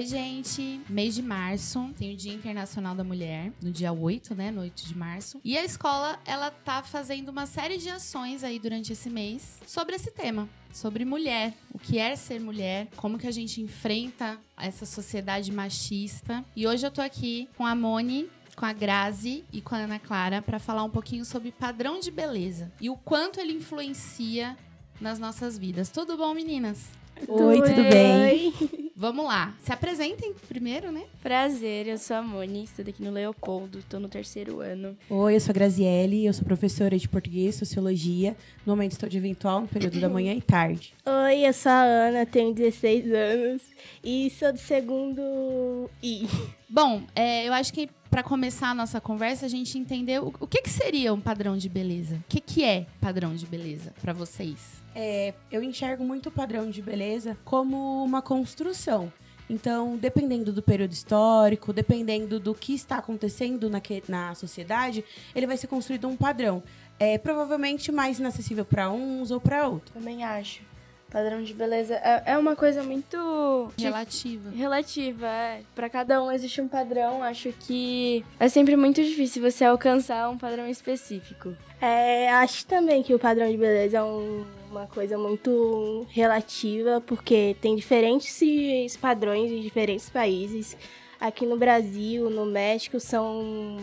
[0.00, 0.80] Oi, gente.
[0.88, 4.50] Mês de março tem o Dia Internacional da Mulher, no dia 8, né?
[4.50, 5.38] No 8 de março.
[5.44, 9.94] E a escola, ela tá fazendo uma série de ações aí durante esse mês sobre
[9.94, 10.48] esse tema.
[10.72, 16.42] Sobre mulher, o que é ser mulher, como que a gente enfrenta essa sociedade machista.
[16.56, 18.26] E hoje eu tô aqui com a Moni,
[18.56, 22.10] com a Grazi e com a Ana Clara para falar um pouquinho sobre padrão de
[22.10, 24.56] beleza e o quanto ele influencia
[24.98, 25.90] nas nossas vidas.
[25.90, 26.88] Tudo bom, meninas?
[27.28, 28.54] Oi, tudo bem?
[29.00, 29.54] Vamos lá.
[29.62, 31.04] Se apresentem primeiro, né?
[31.22, 34.94] Prazer, eu sou a Moni, estudo aqui no Leopoldo, tô no terceiro ano.
[35.08, 38.36] Oi, eu sou a Graziele, eu sou professora de português e sociologia.
[38.66, 40.92] No momento estou de eventual no período da manhã e tarde.
[41.06, 43.62] Oi, eu sou a Ana, tenho 16 anos
[44.04, 46.28] e sou do segundo I.
[46.68, 50.46] Bom, é, eu acho que para começar a nossa conversa, a gente entender o, o
[50.46, 52.16] que, que seria um padrão de beleza.
[52.16, 54.82] O que, que é padrão de beleza para vocês?
[54.94, 59.12] É, eu enxergo muito o padrão de beleza como uma construção.
[59.48, 65.56] Então, dependendo do período histórico, dependendo do que está acontecendo na, na sociedade, ele vai
[65.56, 66.62] ser construído um padrão.
[66.98, 69.92] É provavelmente mais inacessível para uns ou para outros.
[69.92, 70.69] Também acho.
[71.10, 74.50] Padrão de beleza é, é uma coisa muito relativa.
[74.50, 75.62] Relativa, é.
[75.74, 77.22] Para cada um existe um padrão.
[77.22, 81.52] Acho que é sempre muito difícil você alcançar um padrão específico.
[81.80, 87.56] É, acho também que o padrão de beleza é um, uma coisa muito relativa, porque
[87.60, 90.76] tem diferentes padrões em diferentes países
[91.20, 93.42] aqui no Brasil, no México, são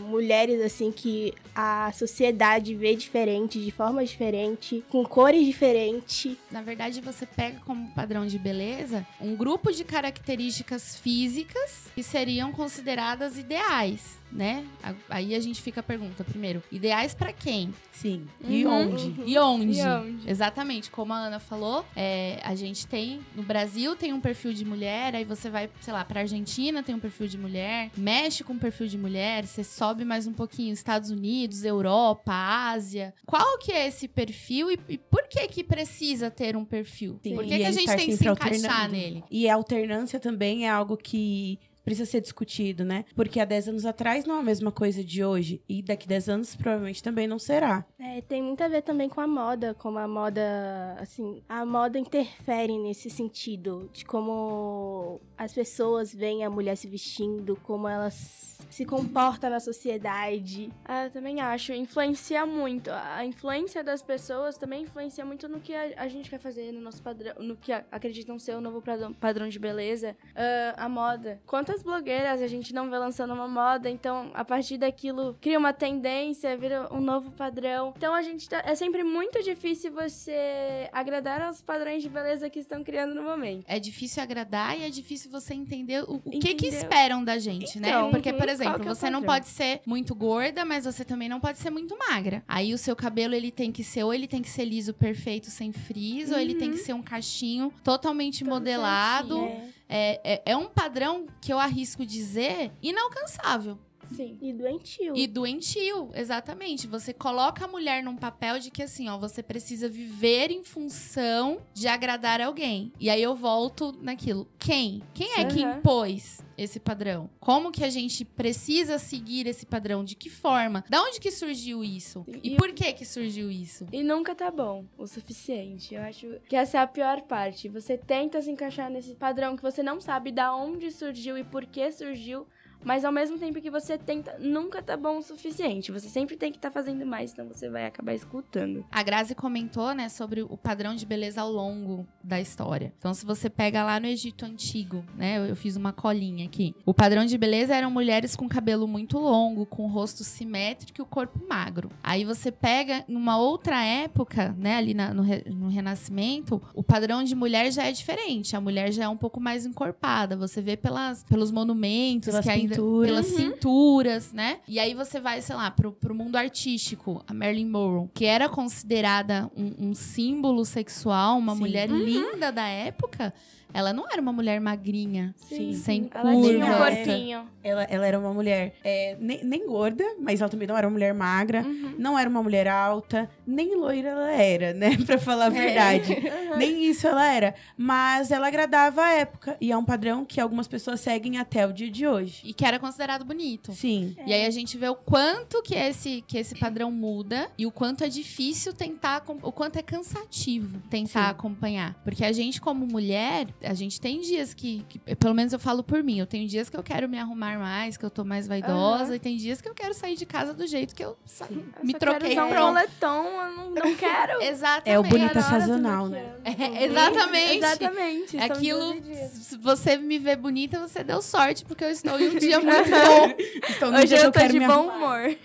[0.10, 6.36] mulheres assim que a sociedade vê diferente, de forma diferente, com cores diferentes.
[6.52, 12.52] Na verdade, você pega como padrão de beleza um grupo de características físicas que seriam
[12.52, 14.66] consideradas ideais né?
[15.10, 17.74] Aí a gente fica a pergunta primeiro, ideais para quem?
[17.92, 18.28] Sim.
[18.48, 19.04] E uhum, onde?
[19.04, 19.24] Uhum.
[19.26, 19.80] E, onde?
[19.80, 20.30] e onde?
[20.30, 24.66] Exatamente, como a Ana falou, é, a gente tem no Brasil tem um perfil de
[24.66, 28.58] mulher, aí você vai, sei lá, para Argentina tem um perfil de mulher, México um
[28.58, 33.14] perfil de mulher, você sobe mais um pouquinho, Estados Unidos, Europa, Ásia.
[33.26, 37.20] Qual que é esse perfil e, e por que que precisa ter um perfil?
[37.24, 37.36] Sim.
[37.36, 39.24] Por que, que a gente tem que se encaixar nele?
[39.30, 43.06] E a alternância também é algo que precisa ser discutido, né?
[43.16, 45.62] Porque há 10 anos atrás não é a mesma coisa de hoje.
[45.70, 47.86] E daqui 10 anos provavelmente também não será.
[47.98, 51.98] É, tem muito a ver também com a moda, como a moda, assim, a moda
[51.98, 58.86] interfere nesse sentido de como as pessoas veem a mulher se vestindo, como elas se
[58.86, 60.72] comporta na sociedade.
[60.84, 61.74] Ah, eu também acho.
[61.74, 62.90] Influencia muito.
[62.92, 66.82] A influência das pessoas também influencia muito no que a, a gente quer fazer, no
[66.82, 70.16] nosso padrão, no que acreditam ser o novo padrão, padrão de beleza.
[70.32, 71.42] Uh, a moda.
[71.46, 75.74] Quantas blogueiras a gente não vê lançando uma moda, então a partir daquilo cria uma
[75.74, 77.94] tendência, vira um novo padrão.
[77.96, 82.60] Então a gente tá, é sempre muito difícil você agradar aos padrões de beleza que
[82.60, 83.66] estão criando no momento.
[83.68, 87.80] É difícil agradar e é difícil você entender o, o que que esperam da gente,
[87.80, 87.90] né?
[87.90, 88.12] então, né?
[88.12, 91.40] Porque, por por exemplo, é você não pode ser muito gorda, mas você também não
[91.40, 92.42] pode ser muito magra.
[92.48, 95.50] Aí o seu cabelo, ele tem que ser, ou ele tem que ser liso, perfeito,
[95.50, 96.36] sem frizz, uhum.
[96.36, 96.86] ou ele tem que uhum.
[96.86, 99.36] ser um cachinho totalmente Todo modelado.
[99.36, 99.77] Certinho, é.
[99.90, 103.80] É, é, é um padrão que eu arrisco dizer inalcançável.
[104.16, 104.38] Sim.
[104.42, 105.16] E doentio.
[105.16, 106.88] E doentio, exatamente.
[106.88, 111.62] Você coloca a mulher num papel de que assim, ó, você precisa viver em função
[111.74, 112.92] de agradar alguém.
[113.00, 114.48] E aí eu volto naquilo.
[114.58, 115.02] Quem?
[115.14, 115.48] Quem é uhum.
[115.48, 117.30] que impôs esse padrão?
[117.40, 120.04] Como que a gente precisa seguir esse padrão?
[120.04, 120.84] De que forma?
[120.90, 122.26] Da onde que surgiu isso?
[122.28, 123.86] E, e por que que surgiu isso?
[123.92, 125.96] E nunca tá bom o suficiente.
[125.96, 127.70] Eu acho que essa é a pior parte.
[127.70, 131.66] Você tenta se encaixar nesse padrão que você não sabe da onde surgiu e por
[131.66, 132.48] que surgiu,
[132.84, 135.92] mas ao mesmo tempo que você tenta, nunca tá bom o suficiente.
[135.92, 138.86] Você sempre tem que estar tá fazendo mais, senão você vai acabar escutando.
[138.92, 142.94] A Grazi comentou, né, sobre o padrão de beleza ao longo da história.
[142.98, 146.76] Então, se você pega lá no Egito Antigo, né, eu fiz uma colinha aqui.
[146.86, 151.06] O padrão de beleza eram mulheres com cabelo muito longo, com rosto simétrico e o
[151.06, 151.90] corpo magro.
[152.04, 157.36] Aí você pega numa outra época, né, ali na, no, no Renascimento, o padrão de
[157.36, 158.56] mulher já é diferente.
[158.56, 160.36] A mulher já é um pouco mais encorpada.
[160.36, 163.38] Você vê pelas, pelos monumentos pelas que ainda pelas uhum.
[163.38, 164.60] pinturas, né?
[164.68, 168.50] E aí você vai, sei lá, pro, pro mundo artístico, a Marilyn Monroe, que era
[168.50, 171.60] considerada um, um símbolo sexual, uma Sim.
[171.60, 171.98] mulher uhum.
[171.98, 173.34] linda da época,
[173.74, 175.74] ela não era uma mulher magrinha, Sim.
[175.74, 176.50] sem ela curva.
[176.50, 177.48] Tinha um corpinho.
[177.64, 180.94] Ela, ela era uma mulher é, nem, nem, gorda, mas ela também não era uma
[180.94, 181.96] mulher magra, uhum.
[181.98, 184.98] não era uma mulher alta, nem loira ela era, né?
[185.06, 185.62] pra falar a é.
[185.66, 186.14] verdade.
[186.14, 186.48] É.
[186.58, 187.54] Nem isso ela era.
[187.78, 189.58] Mas ela agradava a época.
[189.62, 192.42] E é um padrão que algumas pessoas seguem até o dia de hoje.
[192.44, 193.74] E que era considerado bonito.
[193.74, 194.16] Sim.
[194.18, 194.30] É.
[194.30, 197.72] E aí a gente vê o quanto que esse, que esse padrão muda e o
[197.72, 201.32] quanto é difícil tentar, o quanto é cansativo tentar Sim.
[201.32, 201.94] acompanhar.
[202.04, 205.84] Porque a gente, como mulher, a gente tem dias que, que- pelo menos eu falo
[205.84, 208.48] por mim, eu tenho dias que eu quero me arrumar mais, que eu tô mais
[208.48, 209.16] vaidosa, Aham.
[209.16, 211.64] e tem dias que eu quero sair de casa do jeito que eu sa- Eu
[211.84, 214.42] me só troquei quero usar um moletom, eu não, não quero.
[214.44, 214.90] Exatamente.
[214.90, 216.34] É o bonita hora sazonal, né?
[216.44, 217.58] É, exatamente.
[217.58, 218.38] Exatamente.
[218.38, 218.94] Aquilo,
[219.32, 222.90] se você me vê bonita, você deu sorte, porque eu estou em um dia muito
[222.90, 223.88] bom.
[223.92, 224.96] No Hoje dia que eu tô quero de me bom arrumar.
[224.96, 225.38] humor.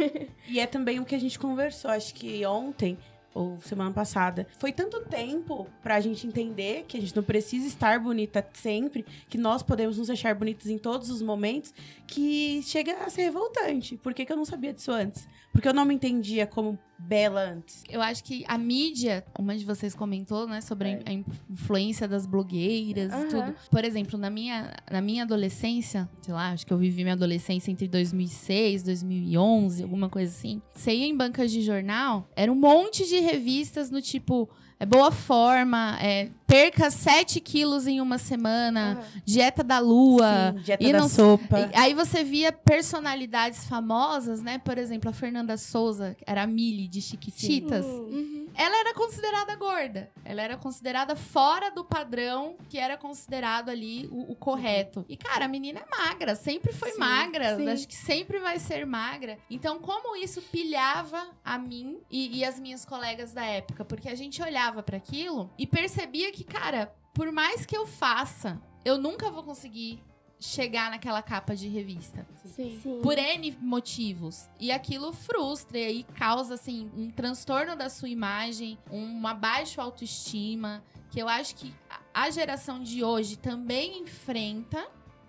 [0.48, 2.98] E é também o que a gente conversou, acho que ontem
[3.34, 4.46] ou semana passada.
[4.58, 9.38] Foi tanto tempo pra gente entender que a gente não precisa estar bonita sempre, que
[9.38, 11.72] nós podemos nos achar bonitas em todos os momentos,
[12.06, 13.96] que chega a ser revoltante.
[13.96, 15.26] Por que, que eu não sabia disso antes?
[15.52, 17.82] Porque eu não me entendia como bela antes.
[17.88, 21.02] Eu acho que a mídia, uma de vocês comentou, né, sobre a É.
[21.06, 21.12] a
[21.52, 23.28] influência das blogueiras e Aham.
[23.28, 23.54] tudo.
[23.70, 27.70] Por exemplo, na minha, na minha adolescência, sei lá, acho que eu vivi minha adolescência
[27.70, 30.62] entre 2006, 2011, alguma coisa assim.
[30.72, 34.48] Você ia em bancas de jornal, era um monte de revistas no tipo.
[34.80, 40.84] É boa forma, é, perca 7 quilos em uma semana, dieta da lua, Sim, dieta
[40.84, 41.70] e da não- sopa.
[41.74, 44.58] Aí você via personalidades famosas, né?
[44.58, 47.86] Por exemplo, a Fernanda Souza, que era a Millie de Chiquititas.
[47.86, 48.08] Hum.
[48.10, 48.42] Uhum.
[48.54, 50.10] Ela era considerada gorda.
[50.24, 55.04] Ela era considerada fora do padrão que era considerado ali o, o correto.
[55.08, 57.56] E, cara, a menina é magra, sempre foi Sim, magra.
[57.56, 57.68] sim.
[57.68, 59.38] Acho que sempre vai ser magra.
[59.50, 63.84] Então, como isso pilhava a mim e, e as minhas colegas da época?
[63.84, 68.60] Porque a gente olhava para aquilo e percebia que, cara, por mais que eu faça,
[68.84, 70.02] eu nunca vou conseguir
[70.40, 72.26] chegar naquela capa de revista.
[72.44, 72.80] Sim.
[72.82, 73.00] Sim.
[73.00, 74.48] Por N motivos.
[74.58, 80.82] E aquilo frustra e aí causa, assim, um transtorno da sua imagem, uma baixa autoestima,
[81.10, 81.72] que eu acho que
[82.12, 84.84] a- geração de hoje também enfrenta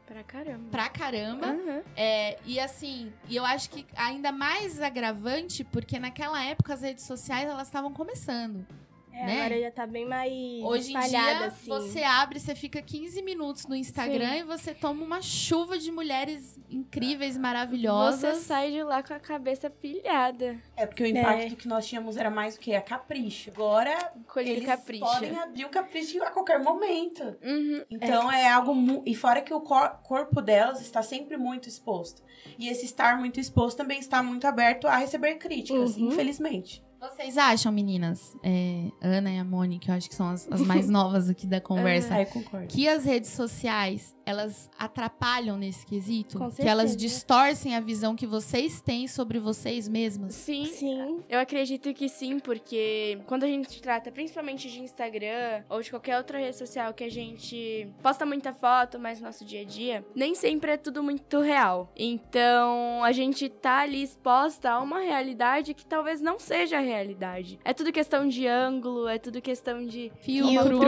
[0.07, 0.69] Pra caramba.
[0.71, 1.47] pra caramba.
[1.47, 1.83] Aham.
[1.95, 7.05] É, e assim, e eu acho que ainda mais agravante, porque naquela época as redes
[7.05, 8.65] sociais elas estavam começando.
[9.13, 9.41] É, né?
[9.45, 10.31] Agora já tá bem mais
[10.63, 11.69] Hoje em dia, assim.
[11.69, 14.39] você abre, você fica 15 minutos no Instagram Sim.
[14.39, 18.37] e você toma uma chuva de mulheres incríveis, maravilhosas.
[18.39, 20.57] Você sai de lá com a cabeça pilhada.
[20.75, 22.73] É porque o impacto que nós tínhamos era mais o quê?
[22.73, 23.51] A capricho.
[23.51, 25.05] Agora, Coisa de eles capricho.
[25.05, 27.23] podem abrir o capricho a qualquer momento.
[27.43, 27.83] Uhum.
[27.91, 28.73] Então é, algo.
[28.73, 32.23] mu- E fora que o cor- corpo delas está sempre muito exposto.
[32.57, 36.07] E esse estar muito exposto também está muito aberto a receber críticas, Uhum.
[36.07, 36.83] infelizmente.
[37.03, 39.43] Vocês acham, meninas, é, Ana e a
[39.77, 42.67] que eu acho que são as, as mais novas aqui da conversa, eu concordo.
[42.67, 46.37] que as redes sociais, elas atrapalham nesse quesito?
[46.37, 50.35] Com que elas distorcem a visão que vocês têm sobre vocês mesmas?
[50.35, 50.65] Sim.
[50.65, 51.23] Sim.
[51.29, 56.17] Eu acredito que sim, porque quando a gente trata principalmente de Instagram ou de qualquer
[56.17, 60.05] outra rede social que a gente posta muita foto, mas no nosso dia a dia,
[60.15, 61.91] nem sempre é tudo muito real.
[61.95, 67.59] Então, a gente tá ali exposta a uma realidade que talvez não seja a realidade.
[67.63, 70.83] É tudo questão de ângulo, é tudo questão de Filtro.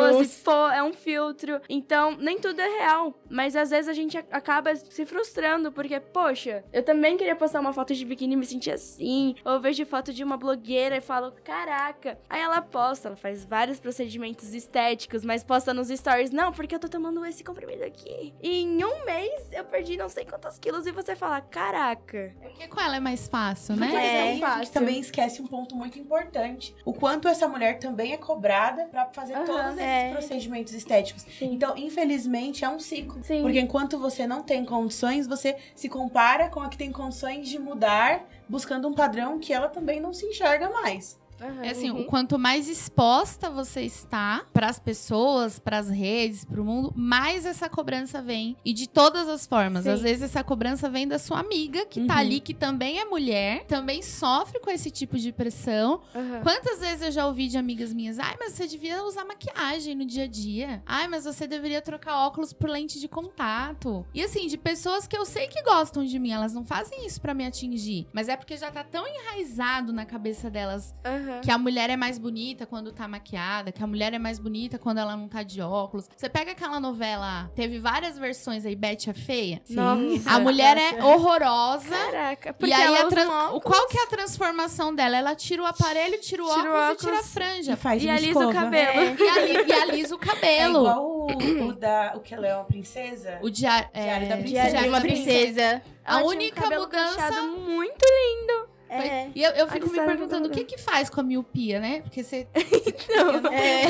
[0.74, 1.62] é um filtro.
[1.70, 3.14] Então, nem tudo é real.
[3.30, 7.74] Mas às vezes a gente acaba se frustrando, porque, poxa, eu também queria postar uma
[7.74, 9.36] foto de biquíni e me sentir assim.
[9.44, 12.18] Ou vejo foto de uma blogueira e falo, caraca.
[12.30, 16.80] Aí ela posta, ela faz vários procedimentos estéticos, mas posta nos stories, não, porque eu
[16.80, 18.34] tô tomando esse comprimido aqui.
[18.42, 22.34] E em um mês eu perdi não sei quantos quilos e você fala, caraca.
[22.42, 24.06] Porque com ela é mais fácil, Mas né?
[24.06, 24.74] É, aí a gente fácil.
[24.74, 26.76] também esquece um ponto muito importante.
[26.86, 30.12] O quanto essa mulher também é cobrada pra fazer Aham, todos esses é.
[30.12, 31.24] procedimentos estéticos.
[31.24, 31.54] Sim.
[31.54, 33.15] Então, infelizmente, é um ciclo.
[33.22, 33.42] Sim.
[33.42, 37.60] Porque enquanto você não tem condições, você se compara com a que tem condições de
[37.60, 41.18] mudar, buscando um padrão que ela também não se enxerga mais.
[41.64, 42.02] É assim, Uhum.
[42.02, 46.94] o quanto mais exposta você está para as pessoas, para as redes, para o mundo,
[46.96, 48.56] mais essa cobrança vem.
[48.66, 49.84] E de todas as formas.
[49.84, 49.92] Sim.
[49.92, 52.20] Às vezes essa cobrança vem da sua amiga, que tá Uhum.
[52.20, 56.02] ali, que também é mulher, também sofre com esse tipo de pressão.
[56.16, 56.42] Aham.
[56.42, 60.06] Quantas vezes eu já ouvi de amigas minhas, ai, mas você devia usar maquiagem no
[60.06, 60.82] dia a dia.
[60.86, 64.06] Ai, mas você deveria trocar óculos por lente de contato.
[64.14, 67.22] E assim, de pessoas que eu sei que gostam de mim, elas não fazem isso
[67.22, 68.08] pra me atingir.
[68.14, 70.94] Mas é porque já tá tão enraizado na cabeça delas
[71.36, 71.42] Aham.
[71.42, 74.78] que a mulher é mais bonita quando tá maquiada, que a mulher é mais bonita
[74.80, 76.10] quando ela não tá de óculos.
[76.16, 79.62] Você pega aquela novela, teve várias versões aí, Betty a Feia.
[79.70, 80.30] Nossa.
[80.30, 81.90] A mulher é horrorosa.
[81.96, 83.64] Caraca, E porque aí, ela a usa um óculos.
[83.64, 85.18] qual que é a transformação dela?
[85.18, 87.34] Ela tira o aparelho, tira o Tira o óculos, e tira a óculos.
[87.34, 87.74] franja.
[87.74, 89.16] E faz E alisa o cabelo.
[89.20, 90.80] E, ali- e alisa o É cabelo.
[90.80, 92.14] igual o, o da.
[92.16, 93.40] O que ela é uma princesa?
[93.42, 95.82] o dia, é, Diário da Diário de Diário uma da princesa.
[96.04, 98.68] A Ela um única cabelo mudança- muito Foi-
[99.02, 99.30] É.
[99.34, 102.02] E eu, eu fico me perguntando o que que faz com a miopia, né?
[102.02, 102.48] Porque você...
[103.10, 103.86] Eu não É.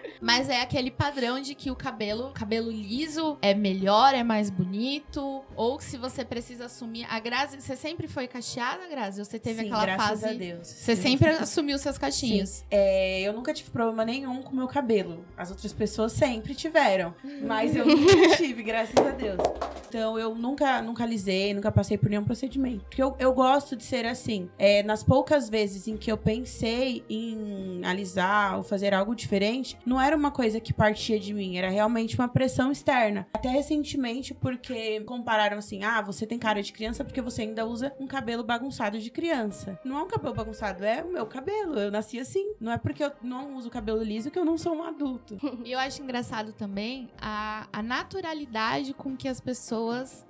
[0.21, 5.43] Mas é aquele padrão de que o cabelo, cabelo liso é melhor, é mais bonito.
[5.55, 7.05] Ou se você precisa assumir.
[7.09, 9.23] A Grazi, você sempre foi cacheada, Grazi?
[9.23, 10.25] Você teve Sim, aquela graças fase.
[10.27, 10.67] a Deus.
[10.67, 12.63] Você sempre assumiu seus cachinhos.
[12.69, 15.25] É, eu nunca tive problema nenhum com o meu cabelo.
[15.35, 17.13] As outras pessoas sempre tiveram.
[17.45, 19.39] Mas eu nunca tive, graças a Deus.
[19.89, 22.85] Então eu nunca, nunca alisei, nunca passei por nenhum procedimento.
[22.85, 24.49] Porque eu, eu gosto de ser assim.
[24.57, 29.99] É, nas poucas vezes em que eu pensei em alisar ou fazer algo diferente, não
[29.99, 33.27] era uma coisa que partia de mim, era realmente uma pressão externa.
[33.33, 37.93] Até recentemente, porque compararam assim: ah, você tem cara de criança porque você ainda usa
[37.99, 39.79] um cabelo bagunçado de criança.
[39.83, 41.79] Não é um cabelo bagunçado, é o meu cabelo.
[41.79, 42.53] Eu nasci assim.
[42.59, 45.37] Não é porque eu não uso cabelo liso que eu não sou um adulto.
[45.63, 50.25] E eu acho engraçado também a, a naturalidade com que as pessoas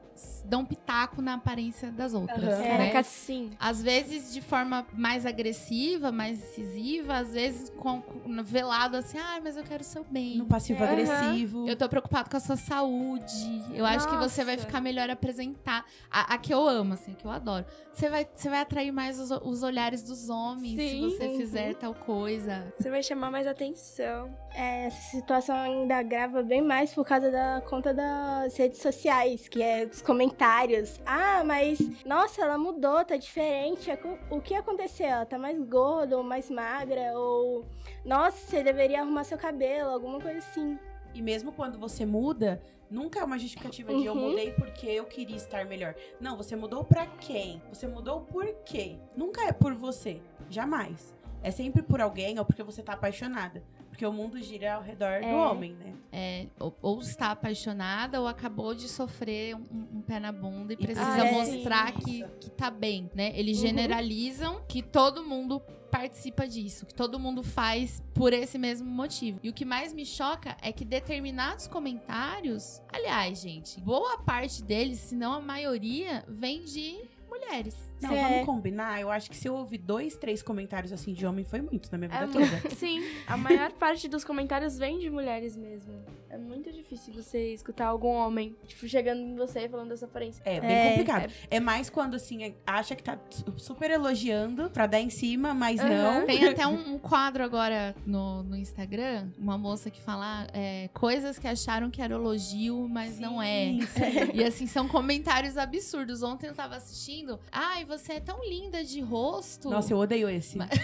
[0.46, 2.60] dão pitaco na aparência das outras.
[2.60, 2.98] É, né?
[2.98, 3.52] assim.
[3.60, 9.40] Às vezes de forma mais agressiva, mais incisiva, às vezes com, com- velado assim, ah,
[9.44, 10.38] mas eu quero o seu bem.
[10.38, 11.68] No passivo-agressivo.
[11.68, 13.64] Eu tô preocupado com a sua saúde.
[13.74, 14.68] Eu acho que você vai Nossa.
[14.68, 15.86] ficar melhor apresentar.
[16.10, 17.66] A, a que eu amo, assim, a que eu adoro.
[17.94, 21.10] Você vai, você vai atrair mais os, os olhares dos homens Sim.
[21.10, 21.38] se você Uhum.
[21.38, 22.74] fizer tal coisa.
[22.78, 24.30] Você vai chamar mais atenção.
[24.54, 29.62] É, essa situação ainda grava bem mais por causa da conta das redes sociais, que
[29.62, 31.00] é comentários.
[31.06, 33.90] Ah, mas nossa, ela mudou, tá diferente.
[33.90, 35.08] Aco- O que aconteceu?
[35.08, 37.14] Ela tá mais gorda ou mais magra?
[37.18, 37.66] Ou
[38.06, 40.78] nossa, você deveria arrumar seu cabelo, alguma coisa assim.
[41.14, 44.30] E mesmo quando você muda, nunca é uma justificativa de eu Uhum.
[44.30, 45.96] mudei porque eu queria estar melhor.
[46.20, 47.62] Não, você mudou pra quem?
[47.72, 48.98] Você mudou por quê?
[49.16, 50.22] Nunca é por você.
[50.50, 51.16] Jamais.
[51.44, 53.64] É sempre por alguém ou porque você tá apaixonada.
[53.92, 55.34] Porque o mundo gira ao redor do É.
[55.36, 55.94] homem, né?
[56.12, 60.78] É, ou, ou está apaixonada ou acabou de sofrer um, um pé na bunda e
[60.78, 63.32] precisa Ah, mostrar que, que tá bem, né?
[63.38, 63.68] Eles Uhum.
[63.68, 65.60] generalizam que todo mundo
[65.92, 69.40] participa disso, que todo mundo faz por esse mesmo motivo.
[69.44, 75.00] E o que mais me choca é que determinados comentários, aliás, gente, boa parte deles,
[75.00, 76.98] se não a maioria, vem de
[77.30, 77.91] mulheres.
[78.02, 78.30] Não, É.
[78.30, 79.00] vamos combinar?
[79.00, 81.98] Eu acho que se eu ouvir dois, três comentários assim de homem, foi muito na
[81.98, 82.70] minha vida É toda.
[82.76, 85.94] Sim, a maior parte dos comentários vem de mulheres mesmo.
[86.30, 90.42] É muito difícil você escutar algum homem, tipo, chegando em você e falando dessa aparência.
[90.46, 90.90] É bem É.
[90.92, 91.34] complicado.
[91.50, 95.54] É mais quando, assim, é- acha que tá su- super elogiando pra dar em cima,
[95.54, 95.90] mas Aham.
[96.20, 96.26] não.
[96.26, 101.38] Tem até um, um quadro agora no, no Instagram, uma moça que fala é, coisas
[101.38, 103.66] que acharam que era elogio, mas não é.
[103.66, 104.02] Sim, sim.
[104.34, 106.24] E assim, são comentários absurdos.
[106.24, 107.40] Ontem eu tava assistindo.
[107.52, 109.70] Ai, você é tão linda de rosto.
[109.70, 110.58] Nossa, eu odeio esse.
[110.58, 110.70] Mas-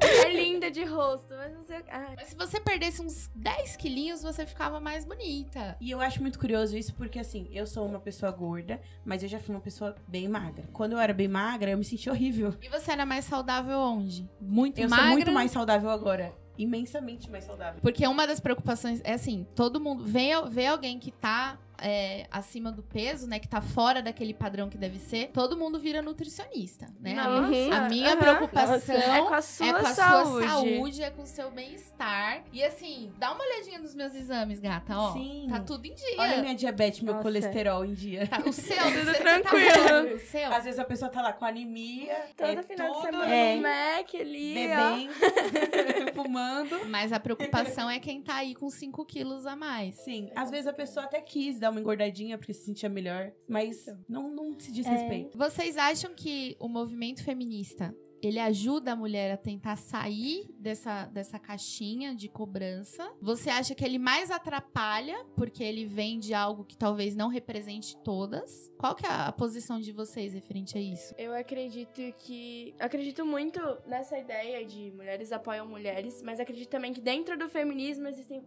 [0.00, 1.78] É linda de rosto, mas não sei.
[1.90, 5.76] Ah, Mas se você perdesse uns 10 quilinhos, você ficava mais bonita.
[5.80, 9.28] E eu acho muito curioso isso porque, assim, eu sou uma pessoa gorda, mas eu
[9.28, 10.64] já fui uma pessoa bem magra.
[10.72, 12.54] Quando eu era bem magra, eu me sentia horrível.
[12.62, 14.28] E você era mais saudável onde?
[14.40, 15.04] Muito Eu magra?
[15.06, 16.34] sou muito mais saudável agora.
[16.56, 17.80] Imensamente mais saudável.
[17.80, 22.70] Porque uma das preocupações é assim, todo mundo vê, vê alguém que tá é, acima
[22.72, 23.38] do peso, né?
[23.38, 27.18] Que tá fora daquele padrão que deve ser, todo mundo vira nutricionista, né?
[27.18, 28.16] A Nossa, minha- a minha aham.
[28.18, 30.46] preocupação é com a sua, é com a saúde.
[30.46, 32.42] sua saúde, é com o seu bem-estar.
[32.52, 35.12] E assim, dá uma olhadinha nos meus exames, gata, ó.
[35.12, 35.46] Sim.
[35.50, 36.16] Tá tudo em dia.
[36.18, 37.22] Olha minha diabetes, meu Nossa.
[37.22, 38.26] colesterol em dia.
[38.26, 39.68] Tá- o seu, Tudo você- você tranquilo.
[39.72, 40.14] Tá vendo?
[40.14, 40.52] o seu.
[40.52, 43.56] Às vezes a pessoa tá lá com anemia, Todo é final de semana É.
[43.56, 44.96] no Mac ali, ó.
[44.96, 45.12] bebendo,
[46.14, 46.86] fumando.
[46.88, 49.96] Mas a preocupação é quem tá aí com 5 quilos a mais.
[49.96, 53.84] Sim, às vezes a pessoa até quis dar uma engordadinha porque se sentia melhor, mas
[54.08, 54.90] não, não se diz É.
[54.90, 55.36] respeito.
[55.38, 61.38] Vocês acham que o movimento feminista ele ajuda a mulher a tentar sair dessa, dessa
[61.38, 63.08] caixinha de cobrança?
[63.22, 67.96] Você acha que ele mais atrapalha porque ele vem de algo que talvez não represente
[68.02, 68.72] todas?
[68.76, 71.14] Qual que é a posição de vocês referente a isso?
[71.16, 72.74] Eu acredito que.
[72.80, 78.08] Acredito muito nessa ideia de mulheres apoiam mulheres, mas acredito também que dentro do feminismo
[78.08, 78.42] existem.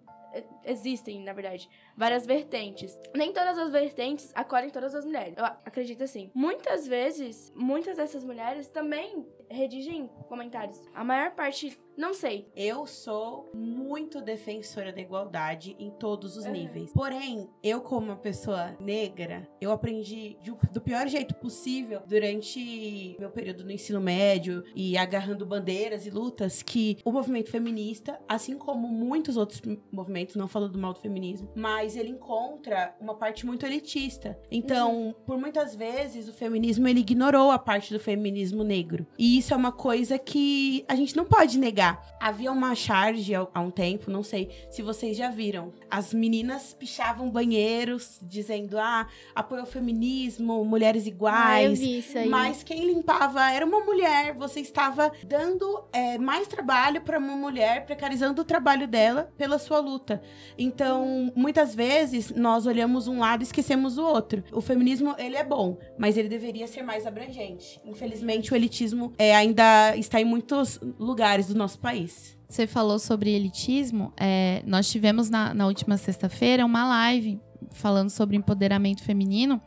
[0.64, 2.98] Existem, na verdade, várias vertentes.
[3.16, 5.36] Nem todas as vertentes acolhem todas as mulheres.
[5.38, 6.30] Eu acredito assim.
[6.34, 10.82] Muitas vezes, muitas dessas mulheres também redigem comentários.
[10.94, 12.50] A maior parte, não sei.
[12.56, 16.52] Eu sou muito defensora da igualdade em todos os Uhum.
[16.54, 16.94] níveis.
[16.94, 23.30] Porém, eu, como uma pessoa negra, eu aprendi de- do pior jeito possível durante meu
[23.30, 28.88] período no ensino médio e agarrando bandeiras e lutas que o movimento feminista, assim como
[28.88, 29.82] muitos outros m-
[30.22, 34.38] movimentos, não falando mal do feminismo, mas ele encontra uma parte muito elitista.
[34.50, 39.06] Então, por muitas vezes, o feminismo ele ignorou a parte do feminismo negro.
[39.18, 42.02] E isso é uma coisa que a gente não pode negar.
[42.20, 45.74] Havia uma charge há um tempo, não sei se vocês já viram.
[45.90, 51.80] As meninas pichavam banheiros, dizendo, ah, apoio ao feminismo, mulheres Ah, eu iguais.
[51.80, 52.30] vi isso aí.
[52.30, 54.34] Mas quem limpava era uma mulher.
[54.36, 59.80] Você estava dando é, mais trabalho para uma mulher, precarizando o trabalho dela pela sua
[59.80, 60.11] luta.
[60.58, 64.44] Então, muitas vezes nós olhamos um lado e esquecemos o outro.
[64.52, 67.80] O feminismo ele é bom, mas ele deveria ser mais abrangente.
[67.86, 72.38] Infelizmente, o elitismo é, ainda está em muitos lugares do nosso país.
[72.48, 74.12] Você falou sobre elitismo.
[74.20, 77.40] é, nós tivemos na, na última sexta-feira uma live
[77.72, 79.62] falando sobre empoderamento feminino.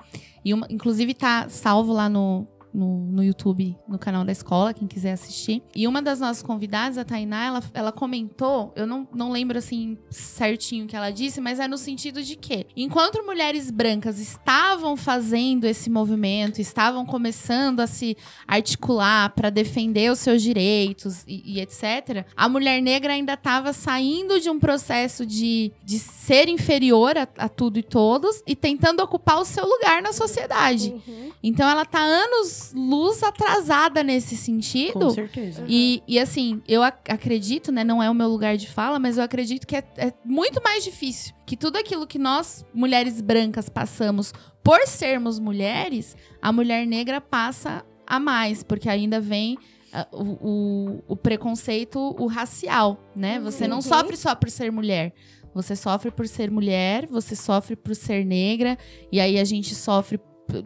[0.45, 4.89] E uma- inclusive tá salvo lá no, no, no YouTube, no canal da escola, quem
[4.89, 5.63] quiser assistir.
[5.75, 9.97] E uma das nossas convidadas, a Tainá, ela, ela comentou, eu não, não lembro assim
[10.11, 14.97] certinho o que ela disse, mas é no sentido de que, enquanto mulheres brancas estavam
[14.97, 18.17] fazendo esse movimento, estavam começando a se
[18.47, 24.41] articular para defender os seus direitos e, e etc., a mulher negra ainda estava saindo
[24.41, 29.39] de um processo de, de ser inferior a, a tudo e todos e tentando ocupar
[29.39, 30.95] o seu lugar na sociedade.
[31.07, 31.31] Uhum.
[31.43, 35.11] Então ela tá anos luz atrasada nesse Com sentido.
[35.11, 35.65] certeza.
[35.69, 37.83] E, e assim, eu ac- acredito, né?
[37.85, 40.85] Não é o meu lugar de fala, mas eu acredito que é, é muito mais
[40.85, 41.35] difícil.
[41.45, 47.85] Que tudo aquilo que nós, mulheres brancas, passamos por sermos mulheres, a mulher negra passa
[48.07, 49.59] a mais, porque ainda vem.
[49.93, 53.39] ah, o, o- o preconceito, o racial, né?
[53.41, 53.83] Você não Uhum.
[53.83, 55.13] sofre só por ser mulher.
[55.55, 58.77] Você sofre por ser mulher, você sofre por ser negra,
[59.13, 60.19] e aí a gente sofre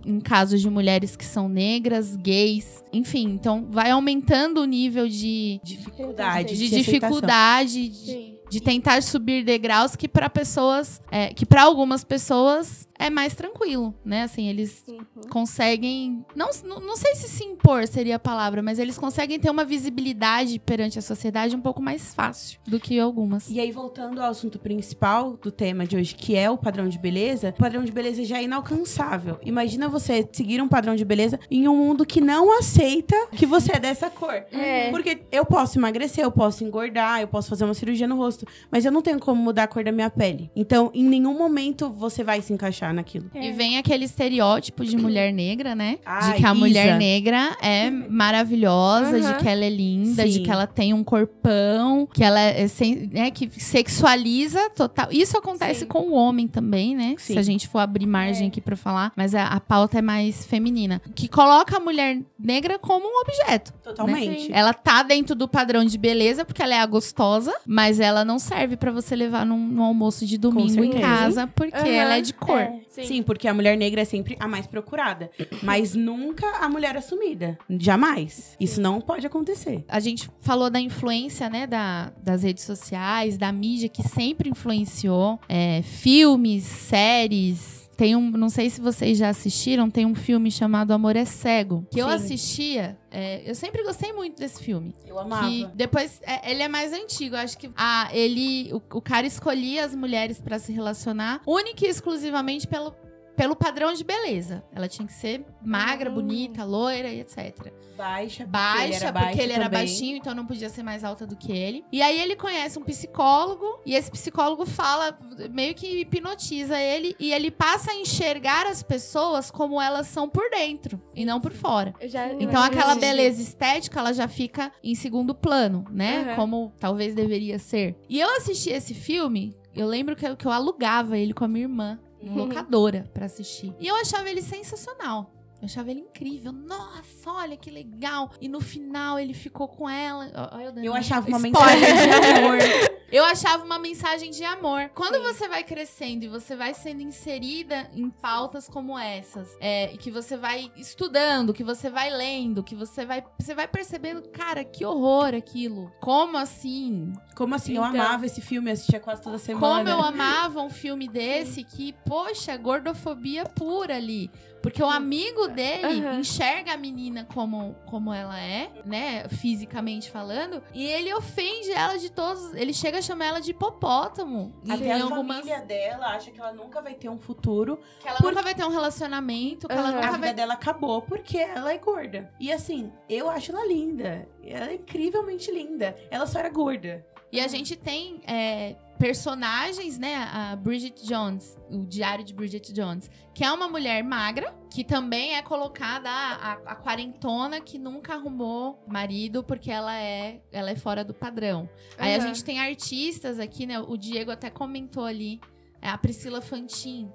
[0.04, 3.24] em casos de mulheres que são negras, gays, enfim.
[3.30, 6.56] Então, vai aumentando o nível de, Dificuldade.
[6.56, 6.78] de aceitação.
[7.10, 8.37] dificuldade, de.
[8.50, 13.94] De tentar subir degraus que para pessoas, é, que para algumas pessoas é mais tranquilo,
[14.04, 14.22] né?
[14.24, 15.04] Assim, eles Uhum.
[15.30, 19.64] conseguem, não, não, sei se se impor seria a palavra, mas eles conseguem ter uma
[19.64, 23.48] visibilidade perante a sociedade um pouco mais fácil do que algumas.
[23.48, 26.98] E aí, voltando ao assunto principal do tema de hoje, que é o padrão de
[26.98, 29.38] beleza, o padrão de beleza já é inalcançável.
[29.42, 33.76] Imagina você seguir um padrão de beleza em um mundo que não aceita que você
[33.76, 34.34] é dessa cor.
[34.52, 34.90] É.
[34.90, 38.37] Porque eu posso emagrecer, eu posso engordar, eu posso fazer uma cirurgia no rosto,
[38.70, 40.50] mas eu não tenho como mudar a cor da minha pele.
[40.54, 43.30] Então, em nenhum momento você vai se encaixar naquilo.
[43.34, 45.98] E vem aquele estereótipo de mulher negra, né?
[46.04, 46.54] Ai, de que a Isa.
[46.54, 49.38] mulher negra é maravilhosa, de Aham.
[49.38, 50.42] que ela é linda, de Sim.
[50.42, 52.66] que ela tem um corpão, que ela é,
[53.12, 55.08] né, que sexualiza total.
[55.10, 55.86] Isso acontece Sim.
[55.86, 57.14] com o homem também, né?
[57.18, 57.32] Sim.
[57.34, 58.48] Se a gente for abrir margem É.
[58.48, 62.78] aqui pra falar, mas a, a pauta é mais feminina, que coloca a mulher negra
[62.78, 63.72] como um objeto.
[63.82, 64.42] Totalmente.
[64.42, 64.48] Sim.
[64.52, 68.38] Ela tá dentro do padrão de beleza porque ela é a gostosa, mas ela não
[68.38, 71.88] serve pra você levar num, num almoço de domingo em casa porque Aham.
[71.88, 72.60] ela é de cor.
[72.60, 72.80] É.
[72.88, 73.04] Sim.
[73.04, 75.30] Sim, porque a mulher negra é sempre a mais procurada.
[75.62, 77.58] Mas nunca a mulher assumida.
[77.70, 78.54] Jamais.
[78.60, 79.82] Isso não pode acontecer.
[79.88, 85.40] A gente falou da influência, né, da, das redes sociais, da mídia que sempre influenciou.
[85.48, 87.87] É, filmes, séries.
[87.98, 91.84] Tem um, não sei se vocês já assistiram, tem um filme chamado Amor é Cego.
[91.90, 92.14] Que eu Sim.
[92.14, 94.94] assistia, é, eu sempre gostei muito desse filme.
[95.04, 95.48] Eu amava.
[95.48, 99.26] Que depois, é, ele é mais antigo, eu acho que ah, ele, o, o cara
[99.26, 102.94] escolhia as mulheres pra se relacionar única e exclusivamente pelo,
[103.38, 104.62] pelo padrão de beleza.
[104.74, 106.14] Ela tinha que ser magra, Hum.
[106.14, 109.80] bonita, loira e etc Baixa, baixa, porque ele era, também.
[109.80, 111.84] baixinho, então não podia ser mais alta do que ele.
[111.90, 115.18] E aí ele conhece um psicólogo, e esse psicólogo fala,
[115.50, 120.48] meio que hipnotiza ele, e ele passa a enxergar as pessoas como elas são por
[120.48, 121.92] dentro, e não por fora.
[122.06, 126.20] Já, Então aquela beleza estética, ela já fica em segundo plano, né?
[126.28, 126.36] Aham.
[126.36, 127.96] Como talvez deveria ser.
[128.08, 131.48] E eu assisti esse filme, eu lembro que eu, que eu alugava ele com a
[131.48, 133.74] minha irmã, locadora, pra assistir.
[133.78, 135.30] E eu achava ele sensacional.
[135.60, 136.52] Eu achava ele incrível.
[136.52, 138.30] Nossa, olha que legal.
[138.40, 140.30] E no final ele ficou com ela.
[140.52, 141.80] Ó, eu, Eu achava uma spoiler.
[141.80, 142.58] mensagem de amor.
[143.10, 144.90] Eu achava uma mensagem de amor.
[144.94, 149.96] Quando você vai crescendo e você vai sendo inserida em pautas como essas, é, e
[149.96, 154.62] que você vai estudando, que você vai lendo, que você vai, você vai percebendo, cara,
[154.62, 155.90] que horror aquilo.
[156.02, 157.14] Como assim?
[157.34, 157.76] Como assim?
[157.76, 157.98] Eu Então.
[157.98, 159.66] amava esse filme, eu assistia quase toda semana.
[159.76, 164.30] Como eu amava um filme desse que, poxa, gordofobia pura ali.
[164.62, 166.18] Porque o amigo dele Aham.
[166.20, 169.28] enxerga a menina como, como ela é, né?
[169.28, 170.62] Fisicamente falando.
[170.74, 172.52] E ele ofende ela de todos.
[172.54, 174.52] Ele chega a chamar ela de hipopótamo.
[174.68, 175.38] Até a algumas.
[175.38, 177.78] família dela acha que ela nunca vai ter um futuro.
[178.00, 179.68] Que ela Por- nunca vai ter um relacionamento.
[179.68, 179.90] Que ela Aham.
[179.90, 180.34] A nunca vida vai.
[180.34, 182.32] dela acabou porque ela é gorda.
[182.40, 184.28] E assim, eu acho ela linda.
[184.42, 185.96] Ela é incrivelmente linda.
[186.10, 187.06] Ela só era gorda.
[187.30, 190.16] E a gente tem é, personagens, né?
[190.32, 195.36] A Bridget Jones, o Diário de Bridget Jones, que é uma mulher magra, que também
[195.36, 200.76] é colocada a, a, a quarentona que nunca arrumou marido porque ela é, ela é
[200.76, 201.68] fora do padrão.
[201.96, 203.78] Aí a gente tem artistas aqui, né?
[203.78, 205.40] O Diego até comentou ali,
[205.80, 207.10] é a Priscila Fantin.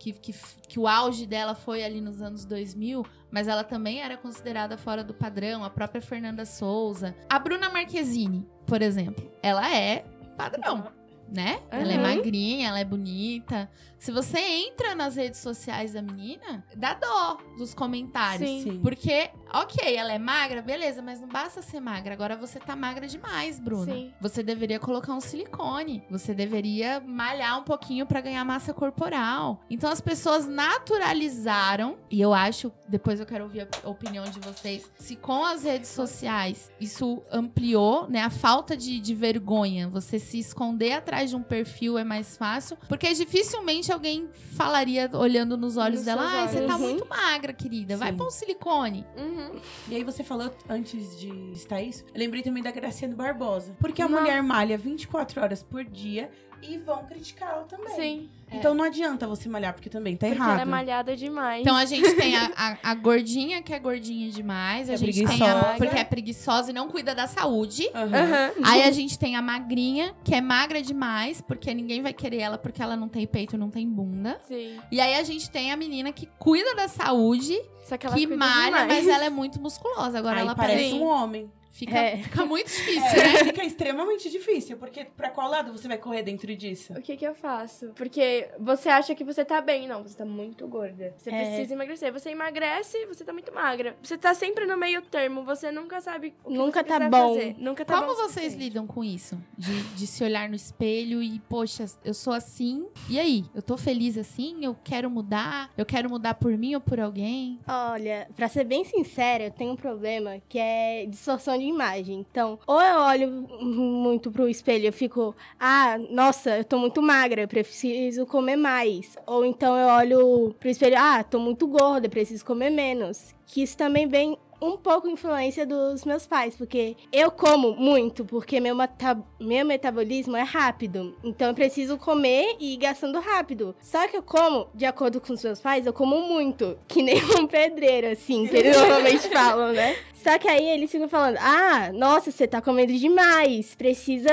[0.00, 0.32] Que, que,
[0.68, 5.02] que o auge dela foi ali nos anos 2000, mas ela também era considerada fora
[5.02, 5.64] do padrão.
[5.64, 7.16] A própria Fernanda Souza.
[7.28, 10.04] A Bruna Marquezine, por exemplo, ela é
[10.36, 10.86] padrão,
[11.30, 11.60] né?
[11.70, 12.02] Ela é Uhum.
[12.02, 13.70] magrinha, ela é bonita.
[13.98, 18.62] Se você entra nas redes sociais da menina, dá dó dos comentários.
[18.62, 18.80] Sim.
[18.80, 22.14] Porque, ok, ela é magra, beleza, mas não basta ser magra.
[22.14, 23.92] Agora você tá magra demais, Bruna.
[23.92, 24.12] Sim.
[24.20, 26.04] Você deveria colocar um silicone.
[26.10, 29.60] Você deveria malhar um pouquinho pra ganhar massa corporal.
[29.68, 34.88] Então as pessoas naturalizaram, e eu acho, depois eu quero ouvir a opinião de vocês,
[34.96, 40.38] se com as redes sociais isso ampliou, né, a falta de, de vergonha, você se
[40.38, 45.96] esconder atrás de um perfil é mais fácil, porque dificilmente alguém falaria olhando nos olhos
[46.00, 48.16] Nos dela, ai, você tá olhos." muito magra, querida, vai Sim.
[48.16, 49.04] pôr um silicone.
[49.16, 49.60] Uhum.
[49.88, 53.74] E aí você falou antes de estar isso, eu lembrei também da Graciane Barbosa.
[53.80, 54.20] Porque a Não.
[54.20, 56.30] mulher malha 24 horas por dia
[56.62, 57.64] e vão criticá-la É.
[57.64, 57.94] também.
[57.96, 58.28] Sim.
[58.50, 60.52] Então não adianta você malhar, porque também tá Porque errado.
[60.52, 61.60] ela é malhada demais.
[61.60, 65.12] Então a gente tem a, a- a gordinha que é gordinha demais, a É gente
[65.16, 65.74] tem a preguiçosa.
[65.76, 67.90] porque é preguiçosa e não cuida da saúde.
[67.94, 68.06] Aham.
[68.16, 68.50] Aham.
[68.64, 72.56] Aí a gente tem a magrinha, que é magra demais, porque ninguém vai querer ela
[72.56, 74.40] porque ela não tem peito, não tem bunda.
[74.48, 74.78] Sim.
[74.90, 77.54] E aí a gente tem a menina que cuida da saúde,
[77.96, 78.86] que ela que cuida malha, demais.
[78.88, 80.18] mas ela é muito musculosa.
[80.18, 81.50] Agora Aí ela parece um homem.
[81.70, 82.16] fica, É.
[82.16, 83.44] fica muito difícil, É, né?
[83.44, 86.92] fica extremamente difícil, porque pra qual lado você vai correr dentro disso?
[86.94, 87.90] O que que eu faço?
[87.94, 89.86] Porque você acha que você tá bem.
[89.86, 91.14] Não, você tá muito gorda.
[91.16, 91.44] Você É.
[91.44, 92.12] precisa emagrecer.
[92.12, 93.96] Você emagrece, você tá muito magra.
[94.02, 95.44] Você tá sempre no meio termo.
[95.44, 97.34] Você nunca sabe o que Nunca você tá bom.
[97.34, 97.54] fazer.
[97.58, 99.38] Nunca tá Como bom vocês lidam com isso?
[99.56, 102.88] De, de se olhar no espelho e, poxa, eu sou assim.
[103.08, 103.44] E aí?
[103.54, 104.64] Eu tô feliz assim?
[104.64, 105.70] Eu quero mudar?
[105.78, 107.60] Eu quero mudar por mim ou por alguém?
[107.80, 112.26] Olha, pra ser bem sincera, eu tenho um problema que é distorção de imagem.
[112.28, 113.30] Então, ou eu olho
[113.62, 119.16] muito pro espelho e fico, ah, nossa, eu tô muito magra, eu preciso comer mais.
[119.24, 123.32] Ou então eu olho pro espelho, ah, tô muito gorda, preciso comer menos.
[123.46, 128.60] Que isso também vem um pouco influência dos meus pais, porque eu como muito, porque
[128.60, 131.14] meu, meta- meu metabolismo é rápido.
[131.22, 133.74] Então eu preciso comer e ir gastando rápido.
[133.80, 136.78] Só que eu como, de acordo com os meus pais, eu como muito.
[136.88, 139.96] Que nem um pedreiro, assim, que eles normalmente falam, né?
[140.14, 144.30] Só que aí eles ficam falando: ah, nossa, você tá comendo demais, precisa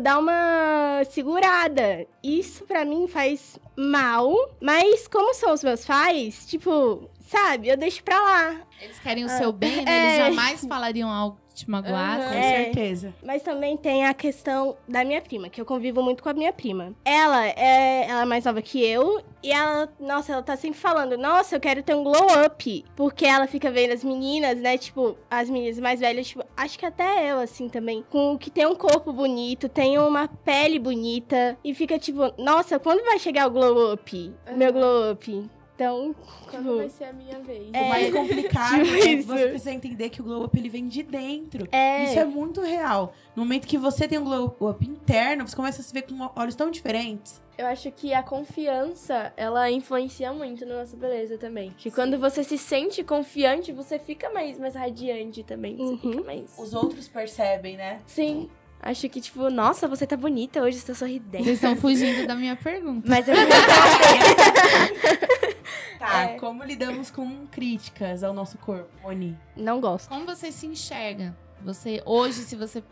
[0.00, 2.06] dar uma segurada.
[2.22, 8.02] Isso pra mim faz mal, mas como são os meus pais, tipo, sabe, eu deixo
[8.02, 8.56] pra lá.
[8.80, 9.84] Eles querem o seu bem, né?
[9.86, 10.04] é.
[10.06, 12.28] Eles jamais falariam algo que te magoasse.
[12.28, 12.42] Com É.
[12.64, 13.12] certeza.
[13.24, 16.52] Mas também tem a questão da minha prima, que eu convivo muito com a minha
[16.52, 16.92] prima.
[17.04, 21.18] Ela é, ela é mais nova que eu e ela, nossa, ela tá sempre falando:
[21.18, 25.16] "Nossa, eu quero ter um glow up", porque ela fica vendo as meninas, né, tipo,
[25.28, 28.76] as meninas mais velhas, tipo, acho que até eu assim também, com que tem um
[28.76, 33.92] corpo bonito, tem uma pele bonita e fica tipo: "Nossa, quando vai chegar o glow
[33.92, 34.32] up?
[34.52, 36.12] O Meu glow up?" Então,
[36.50, 37.70] Quando tipo, vai ser a minha vez?
[37.72, 37.82] É.
[37.82, 41.04] O mais complicado tipo é você precisa entender que o glow up ele vem de
[41.04, 41.68] dentro.
[41.70, 43.14] é, Isso é muito real.
[43.36, 46.14] No momento que você tem um glow up interno, você começa a se ver com
[46.34, 47.40] olhos tão diferentes.
[47.56, 51.72] Eu acho que a confiança, ela influencia muito na nossa beleza também.
[51.78, 55.76] Que quando você se sente confiante, você fica mais, mais radiante também.
[55.76, 55.98] Você Uhum.
[56.12, 56.56] fica mais...
[56.58, 58.00] Os outros percebem, né?
[58.06, 58.48] Sim.
[58.80, 61.44] Acho que, tipo, nossa, você tá bonita hoje, você tá sorridente.
[61.44, 63.08] Vocês estão fugindo da minha pergunta.
[63.08, 63.34] Mas eu
[65.98, 66.38] Tá, É.
[66.38, 69.36] como lidamos com críticas ao nosso corpo, Oni?
[69.56, 70.08] não gosto.
[70.08, 71.36] Como você se enxerga?
[71.64, 72.82] Você, hoje, se você.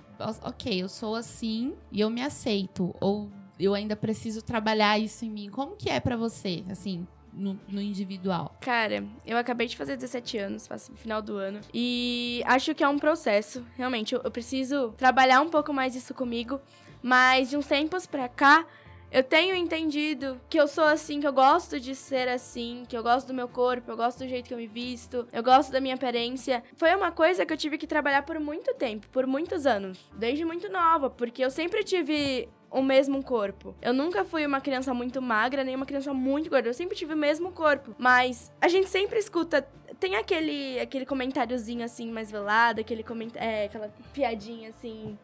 [0.42, 2.94] Ok, eu sou assim e eu me aceito.
[3.00, 5.48] Ou eu ainda preciso trabalhar isso em mim.
[5.48, 8.56] Como que é pra você, assim, no, no individual?
[8.60, 11.60] Cara, eu acabei de fazer 17 anos, faço no final do ano.
[11.72, 13.64] E acho que é um processo.
[13.76, 16.60] Realmente, eu, eu preciso trabalhar um pouco mais isso comigo.
[17.02, 18.66] Mas de uns tempos pra cá,
[19.10, 23.02] eu tenho entendido que eu sou assim, que eu gosto de ser assim, que eu
[23.02, 25.80] gosto do meu corpo, eu gosto do jeito que eu me visto, eu gosto da
[25.80, 26.62] minha aparência.
[26.76, 30.44] Foi uma coisa que eu tive que trabalhar por muito tempo, por muitos anos, desde
[30.44, 33.74] muito nova, porque eu sempre tive o mesmo corpo.
[33.80, 36.68] Eu nunca fui uma criança muito magra, nem uma criança muito gorda.
[36.68, 37.94] Eu sempre tive o mesmo corpo.
[37.96, 39.66] Mas a gente sempre escuta.
[39.98, 43.48] Tem aquele, aquele comentáriozinho assim, mais velado, aquele comentário.
[43.48, 45.16] É, aquela piadinha assim.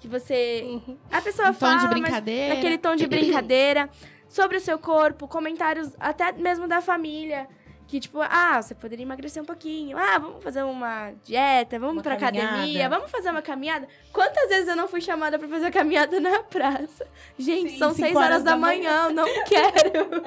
[0.00, 0.62] Que você.
[0.64, 0.96] Uhum.
[1.10, 1.76] A pessoa Um tom fala.
[1.76, 2.54] de mas brincadeira.
[2.54, 3.90] naquele tom de brincadeira,
[4.28, 7.48] sobre o seu corpo, comentários até mesmo da família,
[7.88, 9.96] que, tipo, ah, você poderia emagrecer um pouquinho.
[9.96, 12.48] Ah, vamos fazer uma dieta, vamos Uma pra caminhada.
[12.56, 13.88] academia, vamos fazer uma caminhada.
[14.12, 17.06] Quantas vezes eu não fui chamada pra fazer caminhada na praça?
[17.38, 20.22] Gente, Sim, são seis horas, horas da, da manhã, eu não quero.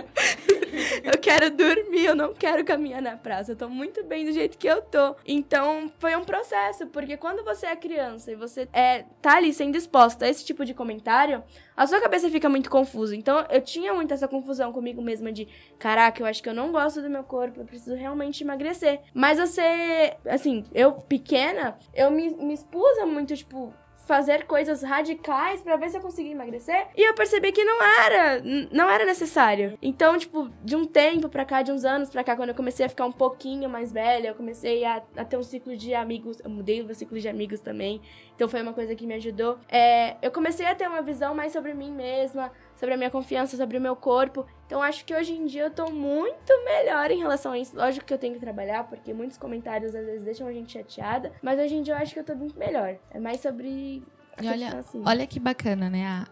[1.04, 3.52] eu quero dormir, eu não quero caminhar na praça.
[3.52, 5.15] Eu tô muito bem do jeito que eu tô.
[5.24, 9.76] Então, foi um processo, porque quando você é criança e você é, tá ali sendo
[9.78, 11.43] exposta a esse tipo de comentário,
[11.82, 13.15] a sua cabeça fica muito confusa.
[13.15, 15.48] Então, eu tinha muito essa confusão comigo mesma de,
[15.80, 19.02] caraca, eu acho que eu não gosto do meu corpo, eu preciso realmente emagrecer.
[19.15, 23.74] Mas você, assim, eu pequena, eu me, me expus a muito, tipo,
[24.06, 26.88] fazer coisas radicais pra ver se eu conseguia emagrecer.
[26.96, 29.78] E eu percebi que não era, não era necessário.
[29.82, 32.86] Então, tipo, de um tempo pra cá, de uns anos pra cá, quando eu comecei
[32.86, 36.40] a ficar um pouquinho mais velha, eu comecei a, a ter um ciclo de amigos,
[36.44, 38.02] eu mudei o meu ciclo de amigos também.
[38.36, 39.60] Então foi uma coisa que me ajudou.
[39.70, 43.56] É, eu comecei a ter uma visão mais sobre mim mesma, sobre a minha confiança,
[43.56, 44.44] sobre o meu corpo.
[44.65, 47.78] Então acho que hoje em dia eu tô muito melhor em relação a isso.
[47.78, 51.32] Lógico que eu tenho que trabalhar, porque muitos comentários às vezes deixam a gente chateada.
[51.44, 52.96] Mas hoje em dia eu acho que eu tô muito melhor.
[53.12, 54.04] É mais sobre.
[54.36, 55.04] a E olha, assim.
[55.06, 56.06] olha que bacana, né?
[56.08, 56.28] A,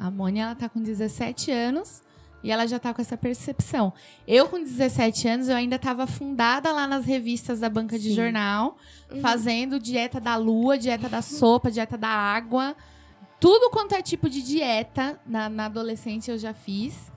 [0.00, 2.02] a, a Mônia, ela tá com 17 anos
[2.42, 3.92] e ela já tá com essa percepção.
[4.26, 8.14] Eu, com 17 anos, eu ainda tava afundada lá nas revistas da banca de Sim.
[8.14, 8.78] jornal,
[9.12, 9.20] Uhum.
[9.20, 12.74] fazendo dieta da lua, dieta da sopa, dieta da água.
[13.40, 17.10] Tudo quanto é tipo de dieta na, na adolescência eu já fiz.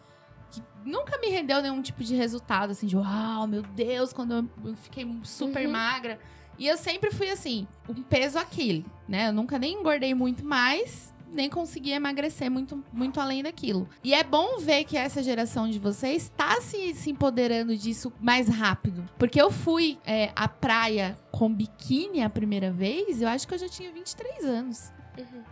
[0.52, 4.70] Que nunca me rendeu nenhum tipo de resultado, assim, de uau, meu Deus, quando eu-
[4.72, 5.72] eu fiquei super Uhum.
[5.74, 6.20] magra.
[6.58, 9.28] E eu sempre fui assim, um peso aquele, né?
[9.30, 13.90] Eu nunca nem engordei muito mais, nem consegui emagrecer muito, muito além daquilo.
[14.04, 18.48] E é bom ver que essa geração de vocês está se, se empoderando disso mais
[18.48, 19.04] rápido.
[19.18, 23.58] Porque eu fui é, à praia com biquíni a primeira vez, eu acho que eu
[23.58, 24.92] já tinha 23 anos.
[25.18, 25.44] Uhum.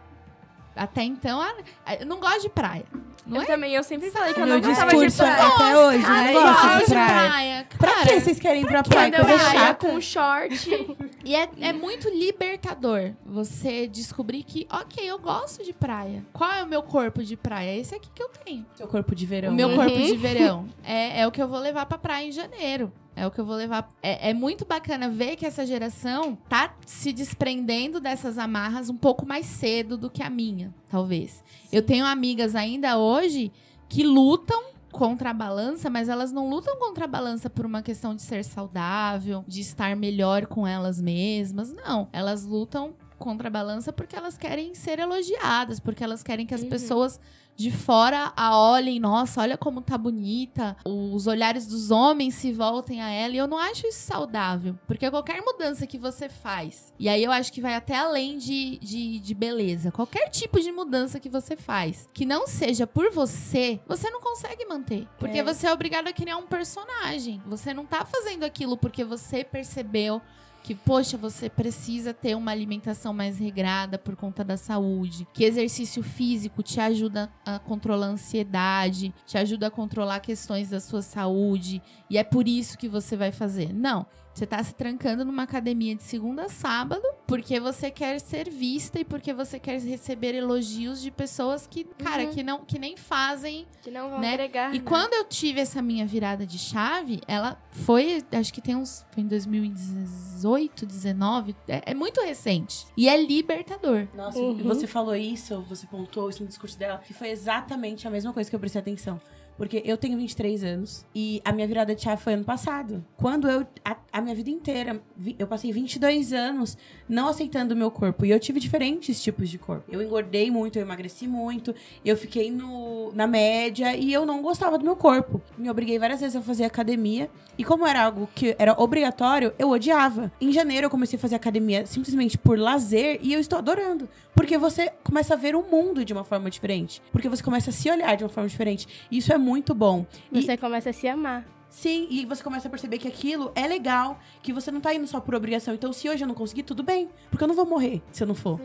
[0.76, 2.86] Até então, ah, eu não gosto de praia.
[3.26, 3.46] Não eu é?
[3.46, 5.48] também, eu sempre falei que eu Meu não gostava de discurso praia.
[5.54, 7.68] até hoje, Ai, não gosto gosto de de praia.
[7.78, 9.08] Pra que vocês querem ir pra praia?
[9.16, 9.88] Eu Coisa ia chata.
[9.88, 10.98] com short.
[11.24, 16.26] E é, é muito libertador você descobrir que, ok, eu gosto de praia.
[16.34, 17.78] Qual é o meu corpo de praia?
[17.80, 18.66] Esse aqui que eu tenho.
[18.76, 19.52] Seu corpo de verão.
[19.52, 19.76] O meu Uhum.
[19.76, 20.68] corpo de verão.
[20.84, 22.92] É, é o que eu vou levar pra praia em janeiro.
[23.16, 23.92] É o que eu vou levar.
[24.02, 29.26] É, é muito bacana ver que essa geração tá se desprendendo dessas amarras um pouco
[29.26, 31.44] mais cedo do que a minha, talvez.
[31.72, 33.52] Eu tenho amigas ainda hoje
[33.90, 38.16] que lutam contra a balança, mas elas não lutam contra a balança por uma questão
[38.16, 41.72] de ser saudável, de estar melhor com elas mesmas.
[41.74, 42.08] Não.
[42.12, 46.64] Elas lutam contra a balança porque elas querem ser elogiadas, porque elas querem que as
[46.64, 46.70] Uhum.
[46.70, 47.20] pessoas
[47.54, 50.76] de fora a olhem, nossa, olha como tá bonita.
[50.86, 53.34] Os olhares dos homens se voltem a ela.
[53.34, 54.76] E eu não acho isso saudável.
[54.88, 58.80] Porque qualquer mudança que você faz, e aí eu acho que vai até além de,
[58.80, 59.92] de, de beleza.
[59.92, 64.66] Qualquer tipo de mudança que você faz, que não seja por você, você não consegue
[64.66, 65.08] manter.
[65.20, 65.44] Porque É.
[65.44, 67.44] você é obrigado a criar um personagem.
[67.46, 70.20] Você não tá fazendo aquilo porque você percebeu
[70.64, 76.04] que, poxa, você precisa ter uma alimentação mais regrada por conta da saúde, que exercício
[76.04, 81.82] físico te ajuda a controlar a ansiedade, te ajuda a controlar questões da sua saúde,
[82.12, 83.74] e é por isso que você vai fazer.
[83.74, 84.06] Não.
[84.34, 88.98] Você tá se trancando numa academia de segunda a sábado porque você quer ser vista
[88.98, 92.32] e porque você quer receber elogios de pessoas que, cara, Uhum.
[92.32, 94.30] que não que nem fazem Que não vão Né?
[94.36, 94.74] agregar.
[94.74, 94.86] e né?
[94.86, 99.06] quando eu tive essa minha virada de chave, ela foi, acho que tem uns.
[99.12, 101.56] Foi em 2018, 19.
[101.68, 102.88] É, é muito recente.
[102.96, 104.08] E é libertador.
[104.16, 104.60] Nossa, Uhum.
[104.60, 108.32] e você falou isso, você pontuou isso no discurso dela, que foi exatamente a mesma
[108.32, 109.20] coisa que eu prestei atenção.
[109.62, 113.06] Porque eu tenho 23 anos e a minha virada de chave foi ano passado.
[113.16, 113.64] Quando eu.
[113.86, 116.76] A, a minha vida inteira, vi- eu passei 22 anos
[117.08, 118.26] não aceitando o meu corpo.
[118.26, 119.84] E eu tive diferentes tipos de corpo.
[119.92, 124.80] Eu engordei muito, eu emagreci muito, eu fiquei no, na média e eu não gostava
[124.80, 125.40] do meu corpo.
[125.56, 127.30] Me obriguei várias vezes a fazer academia.
[127.56, 130.32] E como era algo que era obrigatório, eu odiava.
[130.42, 134.10] Em janeiro eu comecei a fazer academia simplesmente por lazer e eu estou adorando.
[134.34, 137.00] Porque você começa a ver o mundo de uma forma diferente.
[137.12, 138.88] Porque você começa a se olhar de uma forma diferente.
[139.12, 140.06] E isso é muito bom.
[140.32, 141.46] E- Você começa a se amar.
[141.72, 145.08] Sim, e você começa a perceber que aquilo é legal, que você não tá indo
[145.08, 145.74] só por obrigação.
[145.74, 147.10] Então, se hoje eu não conseguir, tudo bem.
[147.30, 148.60] Porque eu não vou morrer se eu não for.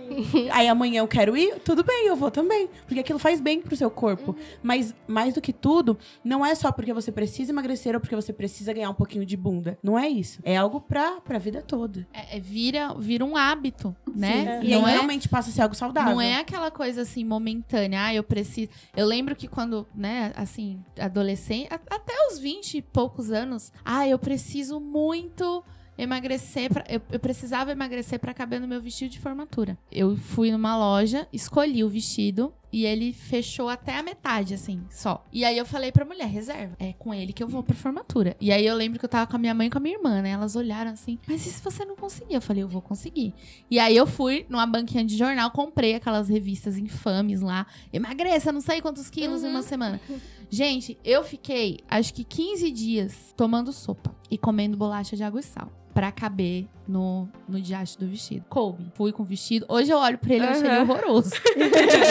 [0.53, 2.69] Aí amanhã eu quero ir, tudo bem, eu vou também.
[2.85, 4.35] Porque aquilo faz bem pro seu corpo.
[4.61, 8.33] Mas, mais do que tudo, não é só porque você precisa emagrecer ou porque você
[8.33, 9.79] precisa ganhar um pouquinho de bunda.
[9.83, 10.41] Não é isso.
[10.43, 12.07] É algo pra, pra vida toda.
[12.13, 14.61] É, é- vira, vira um hábito, né?
[14.65, 16.13] E aí Não é, realmente passa a ser algo saudável.
[16.13, 18.05] não é aquela coisa assim momentânea.
[18.07, 18.69] Ah, eu preciso.
[18.97, 24.19] Eu lembro que quando, né, assim, adolescente, até os 20 e poucos anos, ah, eu
[24.19, 25.63] preciso muito
[25.99, 26.73] emagrecer.
[26.73, 29.77] Pra, eu, eu precisava emagrecer pra caber no meu vestido de formatura.
[29.93, 32.55] Eu fui numa loja, escolhi o vestido.
[32.73, 35.25] e ele fechou até a metade, assim, só.
[35.33, 38.37] E aí eu falei pra mulher, reserva, é com ele que eu vou pra formatura.
[38.39, 39.97] E aí eu lembro que eu tava com a minha mãe e com a minha
[39.97, 40.31] irmã, né?
[40.31, 42.35] Elas olharam assim, mas e se você não conseguir?
[42.35, 43.33] Eu falei, eu vou conseguir.
[43.71, 48.61] E aí eu fui numa banquinha de jornal, comprei aquelas revistas infames lá, emagreça, não
[48.61, 49.99] sei quantos quilos em uma semana.
[50.51, 55.43] Gente, eu fiquei, acho que 15 dias tomando sopa e comendo bolacha de água e
[55.43, 55.71] sal.
[55.93, 58.45] Pra caber no, no diacho do vestido.
[58.51, 58.93] Coube.
[58.95, 59.65] Fui com o vestido.
[59.67, 61.31] Hoje eu olho pra ele e achei ele horroroso.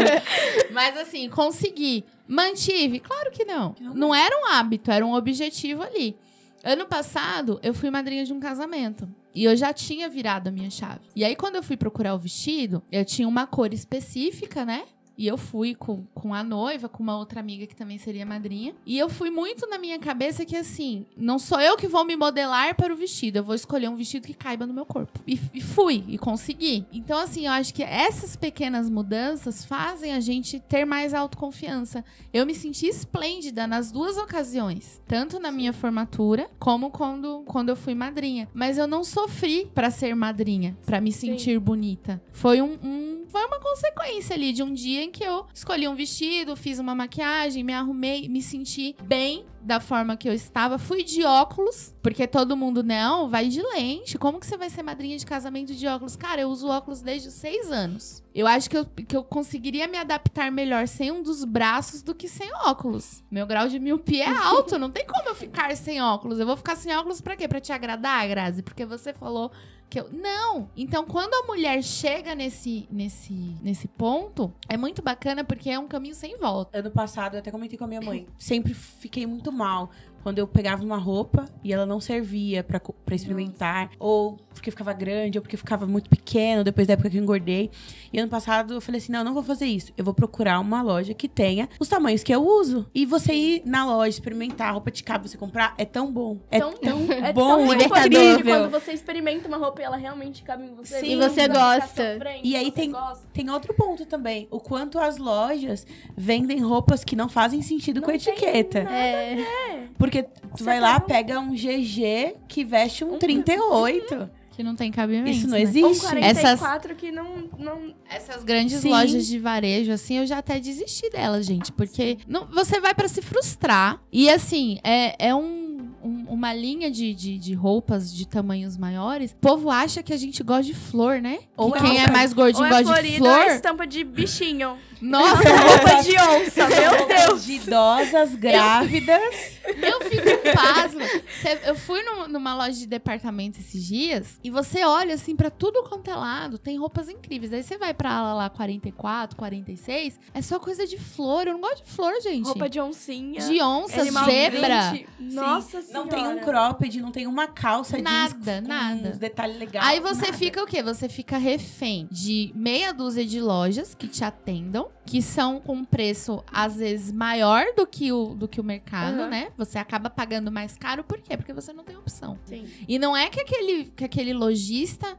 [0.73, 2.03] Mas assim, consegui.
[2.27, 2.99] Mantive?
[2.99, 3.73] Claro que não.
[3.73, 6.17] Que não Não era um hábito, era um objetivo ali.
[6.63, 9.07] Ano passado, eu fui madrinha de um casamento.
[9.35, 11.01] E eu já tinha virado a minha chave.
[11.15, 14.83] E aí, quando eu fui procurar o vestido, eu tinha uma cor específica, né?
[15.17, 18.75] E eu fui com, com a noiva, com uma outra amiga que também seria madrinha.
[18.85, 22.15] E eu fui muito na minha cabeça que, assim, não sou eu que vou me
[22.15, 23.37] modelar para o vestido.
[23.37, 25.19] Eu vou escolher um vestido que caiba no meu corpo.
[25.25, 26.85] E, e fui, e consegui.
[26.91, 32.03] Então, assim, eu acho que essas pequenas mudanças fazem a gente ter mais autoconfiança.
[32.33, 35.01] Eu me senti esplêndida nas duas ocasiões.
[35.07, 38.47] Tanto na minha formatura, como quando, quando eu fui madrinha.
[38.53, 41.31] Mas eu não sofri para ser madrinha, para me Sim.
[41.31, 42.21] sentir bonita.
[42.31, 45.95] Foi um, um- foi uma consequência ali de um dia em que eu escolhi um
[45.95, 50.77] vestido, fiz uma maquiagem, me arrumei, me senti bem da forma que eu estava.
[50.77, 54.17] Fui de óculos, porque todo mundo, não, vai de lente.
[54.17, 56.15] Como que você vai ser madrinha de casamento de óculos?
[56.15, 58.23] Cara, eu uso óculos desde os seis anos.
[58.33, 62.13] Eu acho que eu, que eu conseguiria me adaptar melhor sem um dos braços do
[62.13, 63.23] que sem óculos.
[63.31, 66.39] Meu grau de miopia é alto, não tem como eu ficar sem óculos.
[66.39, 67.47] Eu vou ficar sem óculos pra quê?
[67.47, 68.61] Pra te agradar, Grazi?
[68.61, 69.51] Porque você falou
[69.89, 70.09] que eu.
[70.11, 70.69] Não!
[70.75, 75.87] Então, quando a mulher chega nesse, nesse, nesse ponto, é muito bacana porque é um
[75.87, 76.79] caminho sem volta.
[76.79, 78.27] Ano passado, eu até comentei com a minha mãe.
[78.37, 79.89] Sempre fiquei muito mal
[80.25, 82.81] quando eu pegava uma roupa e ela não servia pra
[83.15, 83.91] experimentar.
[83.99, 87.69] Ou porque ficava grande, ou porque ficava muito pequeno, depois da época que eu engordei.
[88.11, 89.91] E ano passado eu falei assim: não, eu não vou fazer isso.
[89.95, 92.87] Eu vou procurar uma loja que tenha os tamanhos que eu uso.
[92.95, 96.39] E você ir na loja, experimentar, a roupa de cabo, você comprar, é tão bom.
[96.49, 97.75] É Tão- tão, É bom, tão é
[98.07, 98.61] incrível.
[98.61, 100.99] quando você experimenta uma roupa e ela realmente cabe em você.
[101.01, 101.15] Sim.
[101.17, 102.13] não E você gosta.
[102.13, 103.27] sofrendo, E aí tem- gosta.
[103.31, 104.47] Tem outro ponto também.
[104.49, 105.85] O quanto as lojas
[106.17, 108.83] vendem roupas que não fazem sentido com a Não etiqueta.
[108.83, 114.29] nada É, Porque tu Você vai lá, pega pega um GG que veste um 38.
[114.51, 115.29] Que não tem cabimento.
[115.29, 115.59] Isso não né?
[115.59, 116.05] Um existe.
[116.07, 117.93] 44 que não, não...
[118.09, 118.89] Essas grandes Sim.
[118.89, 121.73] lojas de varejo, assim, eu já até desisti delas, gente.
[121.73, 123.99] Porque não, você vai pra se frustrar.
[124.09, 129.31] E, assim, é, é um, um- uma linha de, de, de roupas de tamanhos maiores.
[129.31, 131.39] O povo acha que a gente gosta de flor, né?
[131.57, 133.29] Ou que é quem é mais gordinho Ou é gosta de florida flor.
[133.45, 134.77] ou é estampa de bichinho.
[135.09, 137.45] Nossa, roupa de onça, meu Deus.
[137.45, 139.55] De idosas grávidas.
[139.65, 141.01] Eu fico pasma.
[141.41, 145.49] Cê- Eu fui num- numa loja de departamento esses dias e você olha assim pra
[145.49, 147.51] tudo quanto é lado, tem roupas incríveis.
[147.51, 151.47] Aí você vai pra ala lá 44, 46, é só coisa de flor.
[151.47, 152.45] Eu não gosto de flor, gente.
[152.45, 153.41] Roupa de oncinha.
[153.41, 154.89] de onça, animal zebra.
[154.91, 155.07] print.
[155.19, 156.09] Nossa Sim, Não senhora.
[156.09, 159.09] tem um cropped, não tem uma calça Nada, jeans com nada.
[159.09, 159.85] uns detalhes legais.
[159.87, 160.37] Aí você nada.
[160.37, 160.81] fica o quê?
[160.83, 165.85] Você fica refém de meia dúzia de lojas que te atendam, que são com um
[165.85, 169.29] preço às vezes maior do que o, do que o mercado, Aham.
[169.29, 169.47] né?
[169.57, 171.37] Você acaba pagando mais caro, por quê?
[171.37, 172.37] Porque você não tem opção.
[172.45, 172.65] Sim.
[172.87, 175.15] E não é que aquele, que aquele lojista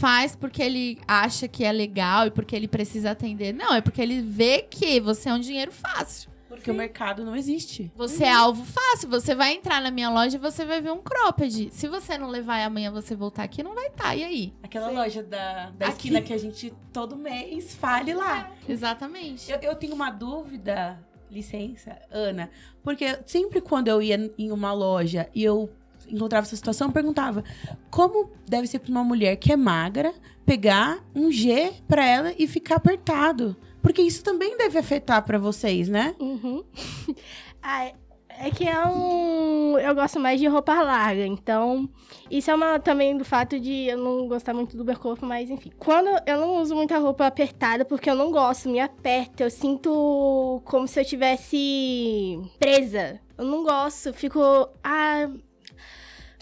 [0.00, 3.52] faz porque ele acha que é legal e porque ele precisa atender.
[3.52, 6.30] Não, é porque ele vê que você é um dinheiro fácil.
[6.56, 7.92] Porque o mercado não existe.
[7.94, 9.08] Você é alvo fácil.
[9.10, 11.68] Você vai entrar na minha loja e você vai ver um cropped.
[11.72, 14.16] Se você não levar e amanhã você voltar aqui, não vai estar.
[14.16, 14.54] E aí?
[14.62, 14.94] Aquela Sim.
[14.94, 15.96] loja da, da Aqui.
[15.96, 18.50] esquina que a gente todo mês fale lá.
[18.68, 19.50] Exatamente.
[19.52, 20.98] Eu, eu tenho uma dúvida,
[21.30, 22.50] licença, Ana,
[22.82, 25.70] porque sempre quando eu ia em uma loja e eu
[26.08, 27.42] encontrava essa situação, eu perguntava
[27.90, 30.14] como deve ser para uma mulher que é magra
[30.44, 33.56] pegar um G pra ela e ficar apertado.
[33.86, 36.16] Porque isso também deve afetar pra vocês, né?
[36.18, 36.64] Uhum.
[37.62, 37.94] Ah, é-
[38.28, 39.78] é que é um.
[39.78, 41.88] Eu gosto mais de roupa larga, então.
[42.28, 45.50] Isso é uma também do fato de eu não gostar muito do meu corpo, mas
[45.50, 45.70] enfim.
[45.78, 50.60] Quando eu não uso muita roupa apertada, porque eu não gosto, me aperta, eu sinto
[50.64, 53.20] como se eu tivesse presa.
[53.38, 54.40] Eu não gosto, fico.
[54.82, 55.28] Ah.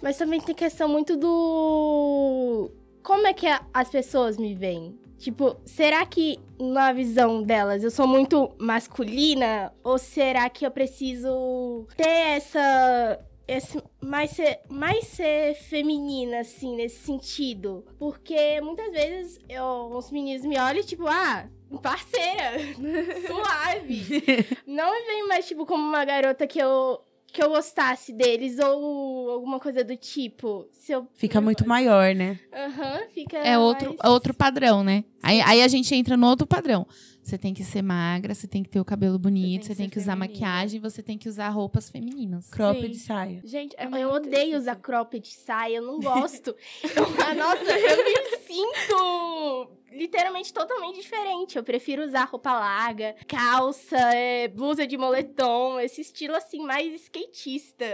[0.02, 2.70] Mas também tem questão muito do.
[3.02, 4.98] Como é que as pessoas me veem?
[5.18, 9.72] Tipo, será que na visão delas eu sou muito masculina?
[9.82, 13.20] Ou será que eu preciso ter essa.
[13.46, 17.84] Esse, mais, ser, mais ser feminina, assim, nesse sentido?
[17.98, 21.46] Porque muitas vezes eu, os meninos me olham, tipo, ah,
[21.82, 22.58] parceira,
[23.26, 24.46] suave.
[24.66, 27.00] Não me vem mais, tipo, como uma garota que eu.
[27.34, 30.68] Que eu gostasse deles ou alguma coisa do tipo.
[30.72, 32.38] Se eu Fica muito maior, né?
[32.52, 35.02] Aham, fica É outro, mais- é outro padrão, né?
[35.20, 36.86] Aí, aí a gente entra no outro padrão.
[37.24, 39.86] Você tem que ser magra, você tem que ter o cabelo bonito, que você tem
[39.86, 40.32] ser que usar feminina.
[40.34, 42.50] maquiagem, você tem que usar roupas femininas.
[42.50, 42.90] Crop Sim.
[42.90, 43.40] de saia.
[43.44, 44.80] Gente, é Eu muito odeio usar isso.
[44.82, 46.54] cropped saia, eu não gosto.
[46.84, 51.56] Eu- nossa, eu me sinto literalmente totalmente diferente.
[51.56, 57.84] Eu prefiro usar roupa larga, calça, é, blusa de moletom, esse estilo assim mais skatista.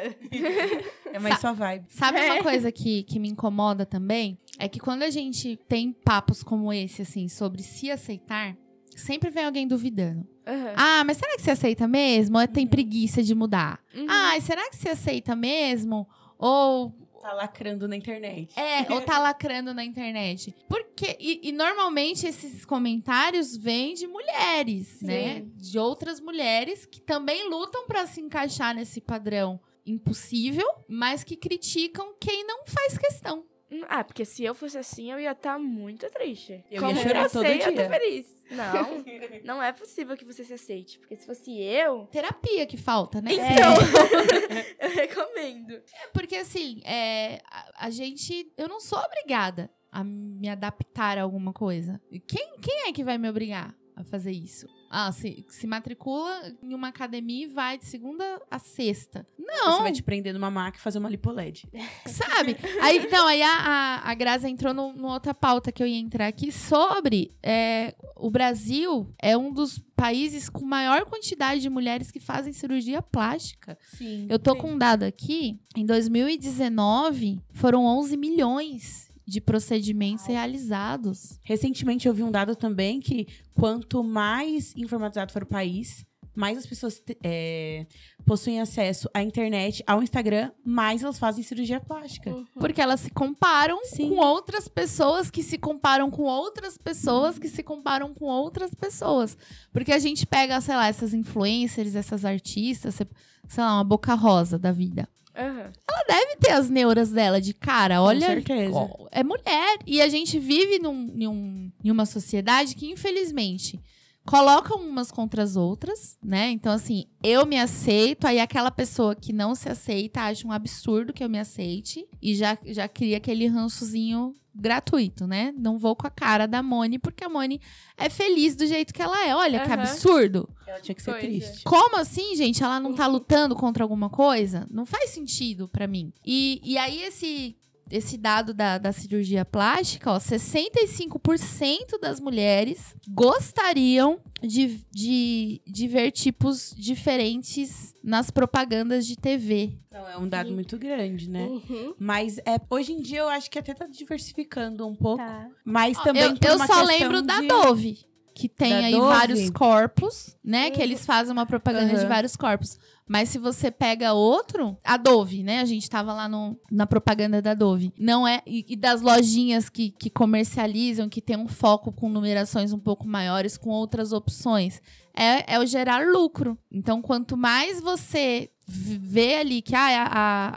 [1.12, 1.84] É mais sua vibe.
[1.88, 2.42] Sabe uma É.
[2.42, 4.38] coisa que, que me incomoda também?
[4.58, 8.56] É que quando a gente tem papos como esse, assim, sobre se aceitar,
[9.00, 10.26] sempre vem alguém duvidando.
[10.46, 10.74] Aham.
[10.76, 12.38] Ah, mas será que você aceita mesmo?
[12.38, 13.80] Ou tem preguiça de mudar?
[13.94, 14.06] Uhum.
[14.08, 16.08] Ah, será que você aceita mesmo?
[16.38, 18.58] Ou Tá lacrando na internet.
[18.58, 20.54] É, ou tá lacrando na internet.
[20.66, 25.44] Porque, e, e normalmente esses comentários vêm de mulheres, né?
[25.54, 32.14] De outras mulheres que também lutam pra se encaixar nesse padrão impossível, mas que criticam
[32.18, 33.44] quem não faz questão.
[33.70, 36.64] Hum, Ah, porque se eu fosse assim, eu ia estar muito triste.
[36.70, 37.88] Eu Como ia chorar você, todo eu tô dia.
[37.88, 38.44] feliz.
[38.50, 39.04] Não,
[39.56, 40.98] não é possível que você se aceite.
[40.98, 43.30] Porque se fosse eu, Terapia que falta, né?
[43.32, 43.74] então,
[44.80, 45.72] eu recomendo.
[45.74, 48.52] É porque assim, é, a, a gente.
[48.56, 52.00] Eu não sou obrigada a me adaptar a alguma coisa.
[52.26, 54.66] Quem, quem é que vai me obrigar a fazer isso?
[54.92, 59.24] Ah, se, se matricula em uma academia e vai de segunda a sexta.
[59.38, 61.68] Não, Você vai te prender numa maca e fazer uma lipoled.
[62.06, 62.56] sabe?
[62.82, 65.98] Aí, não, aí a, a, a Graça entrou no, numa outra pauta que eu ia
[65.98, 72.10] entrar aqui sobre é, o Brasil é um dos países com maior quantidade de mulheres
[72.10, 73.78] que fazem cirurgia plástica.
[73.96, 74.26] Sim.
[74.28, 75.60] Eu tô com um dado aqui.
[75.76, 81.38] Em 2019, foram 11 milhões de procedimentos realizados.
[81.44, 86.04] Recentemente eu vi um dado também que quanto mais informatizado for o país,
[86.34, 87.86] mais as pessoas é,
[88.24, 92.34] possuem acesso à internet, ao Instagram, mais elas fazem cirurgia plástica.
[92.58, 94.08] Porque elas se comparam Sim.
[94.08, 99.36] com outras pessoas que se comparam com outras pessoas que se comparam com outras pessoas.
[99.72, 104.58] Porque a gente pega, sei lá, essas influencers, essas artistas, sei lá, uma boca rosa
[104.58, 105.08] da vida.
[105.36, 105.70] Aham.
[106.08, 108.26] Deve ter as neuras dela de cara, olha.
[108.26, 108.74] certeza.
[108.74, 109.78] ó, É mulher.
[109.86, 113.78] E a gente vive num, em, um- em uma sociedade que, infelizmente,
[114.26, 116.50] colocam umas contra as outras, né?
[116.50, 121.12] Então, assim, eu me aceito, aí aquela pessoa que não se aceita acha um absurdo
[121.12, 125.52] que eu me aceite e já, já cria aquele rançozinho gratuito, né?
[125.56, 127.60] Não vou com a cara da Moni, porque a Moni
[127.96, 129.34] é feliz do jeito que ela é.
[129.34, 129.82] Olha que Aham.
[129.82, 130.48] absurdo.
[130.66, 131.26] Ela tinha que ser Pois é.
[131.26, 131.64] triste.
[131.64, 132.62] Como assim, gente?
[132.62, 134.66] Ela não tá lutando contra alguma coisa?
[134.70, 136.12] Não faz sentido pra mim.
[136.24, 137.56] E, e aí, esse,
[137.90, 146.10] esse dado da, da cirurgia plástica, ó, 65% das mulheres gostariam de, de, de ver
[146.12, 149.72] tipos diferentes nas propagandas de TV.
[149.90, 151.46] Não, é um dado muito grande, né?
[151.46, 155.18] Uhum, Mas é, hoje em dia eu acho que até tá diversificando um pouco.
[155.22, 155.48] tá.
[155.64, 157.98] Mas Ó, também eu por eu uma só lembro da de- Dove.
[158.32, 159.08] Que tem Da aí Dove?
[159.08, 160.70] vários corpos, né?
[160.70, 160.84] Que Uhum.
[160.84, 162.08] eles fazem uma propaganda de Aham.
[162.08, 162.78] vários corpos.
[163.10, 165.58] Mas se você pega outro, a Dove, né?
[165.58, 167.92] A gente tava lá no, na propaganda da Dove.
[167.98, 168.40] Não é.
[168.46, 173.08] E, e das lojinhas que, que comercializam, que tem um foco com numerações um pouco
[173.08, 174.80] maiores, com outras opções.
[175.12, 176.56] É, é o gerar lucro.
[176.70, 180.48] Então, quanto mais você vê ali que ah, a,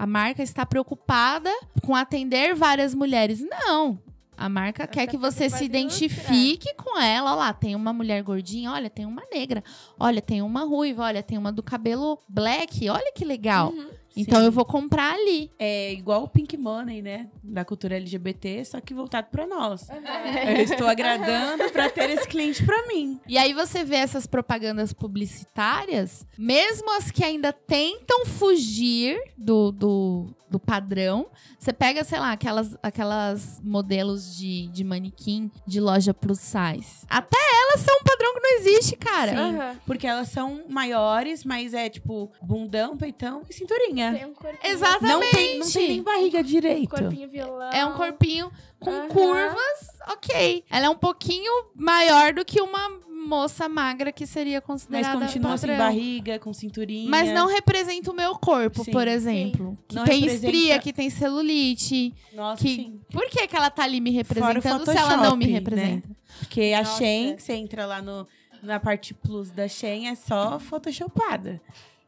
[0.00, 1.50] a, a marca está preocupada
[1.86, 3.40] com atender várias mulheres.
[3.40, 4.00] Não.
[4.40, 7.32] A marca quer que você se identifique com ela.
[7.32, 9.62] Olha lá, tem uma mulher gordinha, olha, tem uma negra,
[9.98, 13.68] olha, tem uma ruiva, olha, tem uma do cabelo black, olha que legal.
[13.70, 13.99] Uhum.
[14.16, 14.46] Então Sim.
[14.46, 15.50] eu vou comprar ali.
[15.58, 17.28] É igual o Pink Money, né?
[17.42, 19.88] Da cultura LGBT, só que voltado pra nós.
[19.88, 23.20] Eu estou agradando pra ter esse cliente pra mim.
[23.28, 30.26] E aí você vê essas propagandas publicitárias, mesmo as que ainda tentam fugir do, do,
[30.48, 31.26] do padrão.
[31.58, 37.04] Você pega, sei lá, aquelas, aquelas modelos de, de manequim de loja plus size.
[37.08, 39.30] Até elas são um padrão que não existe, cara.
[39.32, 39.38] Sim.
[39.38, 39.76] Aham.
[39.86, 43.99] Porque elas são maiores, mas é tipo bundão, peitão e cinturinha.
[44.12, 45.08] Tem um corpinho, Exatamente.
[45.12, 46.88] Não tem, não tem nem barriga direito.
[46.90, 47.70] corpinho violão.
[47.72, 49.08] É um corpinho com Aham.
[49.08, 50.64] curvas, ok.
[50.70, 55.56] Ela é um pouquinho maior do que uma moça magra que seria Mas considerada continua
[55.58, 55.86] sem padrão.
[55.86, 57.08] barriga, com cinturinha.
[57.10, 58.90] Mas não representa o meu corpo, Sim.
[58.92, 59.76] por exemplo.
[59.86, 62.14] Que Não tem representa- estria, que tem celulite.
[62.32, 63.00] Nossa, que- sim.
[63.12, 65.52] Por que, que ela tá ali me representando se ela não me Photoshop, né?
[65.82, 66.08] representa?
[66.38, 66.96] Porque a Nossa.
[66.98, 68.26] Shein, você entra lá no,
[68.62, 71.60] na parte plus da Shein, é só photoshopada.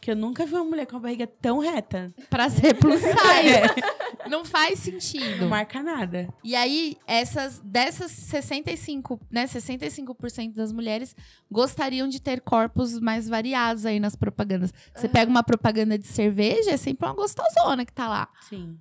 [0.03, 2.13] Que eu nunca vi uma mulher com a barriga tão reta.
[2.29, 4.29] Pra ser plus size.
[4.29, 5.43] Não faz sentido.
[5.43, 6.29] Não marca nada.
[6.43, 11.15] E aí, essas dessas 65, né, 65% das mulheres
[11.51, 14.75] gostariam de ter corpos mais variados aí nas propagandas.
[14.95, 18.29] Você pega uma propaganda de cerveja, é sempre uma gostosona que tá lá.
[18.49, 18.77] Sim.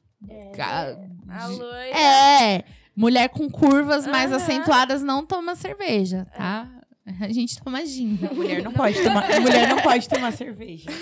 [0.55, 0.97] Ca-
[1.29, 1.97] A loira.
[1.99, 2.63] É,
[2.95, 4.37] mulher com curvas mais Aham.
[4.41, 6.67] acentuadas não toma cerveja, tá?
[7.19, 8.17] A gente toma gin.
[8.33, 10.89] Mulher não pode tomar, mulher não pode tomar cerveja.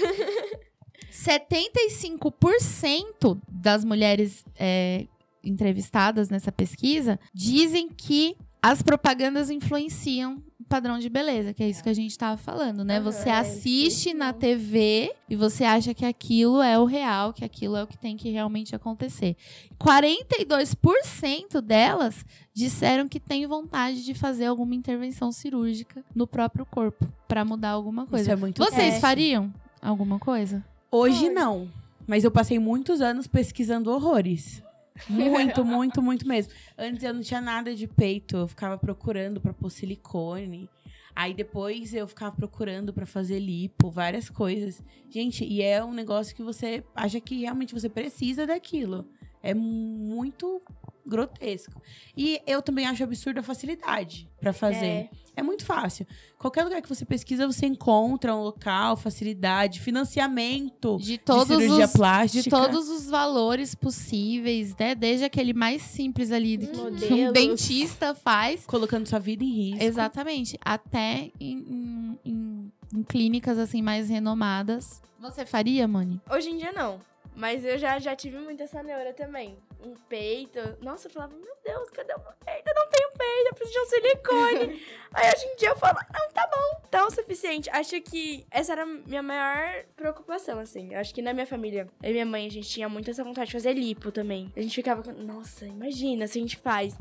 [1.11, 5.07] 75% das mulheres é,
[5.43, 11.89] entrevistadas nessa pesquisa dizem que as propagandas influenciam padrão de beleza, que é isso que
[11.89, 13.01] a gente estava falando, né?
[13.01, 14.29] Você é, assiste na.
[14.39, 18.15] TV e você acha que aquilo é o real, que aquilo é o que tem
[18.15, 19.35] que realmente acontecer.
[19.79, 27.43] 42% delas disseram que têm vontade de fazer alguma intervenção cirúrgica no próprio corpo para
[27.43, 28.23] mudar alguma coisa.
[28.23, 30.63] Isso é muito Vocês fariam alguma coisa?
[30.91, 31.69] Hoje não.
[32.07, 34.63] Mas eu passei muitos anos pesquisando horrores.
[35.07, 36.51] Muito, muito, muito mesmo.
[36.77, 40.69] Antes eu não tinha nada de peito, eu ficava procurando pra pôr silicone.
[41.15, 44.81] Aí depois eu ficava procurando pra fazer lipo, várias coisas.
[45.09, 49.05] Gente, e é um negócio que você acha que realmente você precisa daquilo.
[49.41, 50.61] É muito
[51.09, 51.81] grotesco.
[52.15, 54.85] E eu também acho absurda a facilidade pra fazer.
[54.85, 55.09] É.
[55.35, 56.05] É muito fácil.
[56.37, 61.85] Qualquer lugar que você pesquisa, você encontra um local, facilidade, financiamento De de todos cirurgia
[61.85, 62.43] os plástica.
[62.43, 64.93] de todos os valores possíveis, né?
[64.95, 68.65] Desde aquele mais simples ali que, que um dentista faz.
[68.65, 69.83] Colocando sua vida em risco.
[69.83, 70.57] Exatamente.
[70.63, 75.01] Até em, em- em- em clínicas assim mais renomadas.
[75.19, 76.19] Você faria, Mani?
[76.29, 76.99] Hoje em dia não.
[77.35, 79.55] Mas eu já, já tive muito essa neura também.
[79.81, 80.59] Um peito.
[80.81, 82.67] Nossa, eu falava, meu Deus, cadê o meu peito?
[82.67, 84.85] Eu não tenho peito, eu preciso de um silicone.
[85.13, 87.69] Aí hoje em dia eu falo, não, tá bom, tá o suficiente.
[87.69, 90.93] Acho que essa era a minha maior preocupação, assim.
[90.95, 93.47] Acho que na minha família, eu e minha mãe, a gente tinha muito essa vontade
[93.47, 94.51] de fazer lipo também.
[94.55, 96.97] A gente ficava, com, nossa, imagina se a gente faz.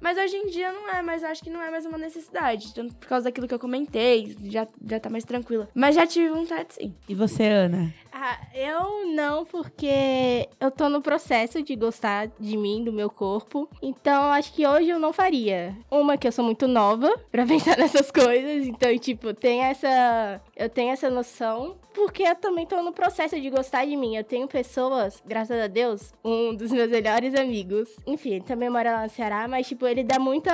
[0.00, 2.74] Mas hoje em dia não é, mas acho que não é mais uma necessidade.
[2.74, 5.68] Tanto por causa daquilo que eu comentei, já, já tá mais tranquila.
[5.74, 6.94] Mas já tive vontade, sim.
[7.08, 7.92] E você, Ana?
[8.12, 13.68] Ah, eu não, porque eu tô no processo de gostar de mim, do meu corpo.
[13.80, 15.76] Então, acho que hoje eu não faria.
[15.90, 18.66] Uma, que eu sou muito nova pra pensar nessas coisas.
[18.66, 20.40] Então, tipo, tem essa.
[20.54, 21.76] Eu tenho essa noção.
[21.94, 24.16] Porque eu também tô no processo de gostar de mim.
[24.16, 27.90] Eu tenho pessoas, graças a Deus, um dos meus melhores amigos.
[28.06, 30.52] Enfim, ele também mora lá no Ceará, mas, tipo, ele dá muita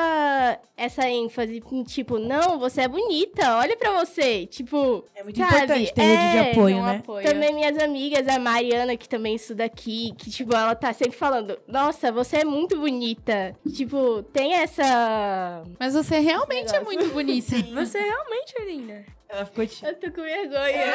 [0.77, 1.63] essa ênfase.
[1.73, 4.47] em, Tipo, não, você é bonita, olha pra você.
[4.47, 6.97] Tipo, É muito Sabe, importante ter rede de é, apoio, né?
[6.97, 7.25] apoia.
[7.31, 11.59] também minhas amigas, a Mariana, que também estuda aqui, que, tipo, ela tá sempre falando,
[11.67, 13.57] nossa, você é muito bonita.
[13.75, 15.63] Tipo, tem essa.
[15.79, 17.57] Mas você realmente é muito bonita.
[17.75, 19.18] Você realmente é linda.
[19.29, 19.85] Ela ficou te...
[19.85, 20.95] Eu tô com vergonha.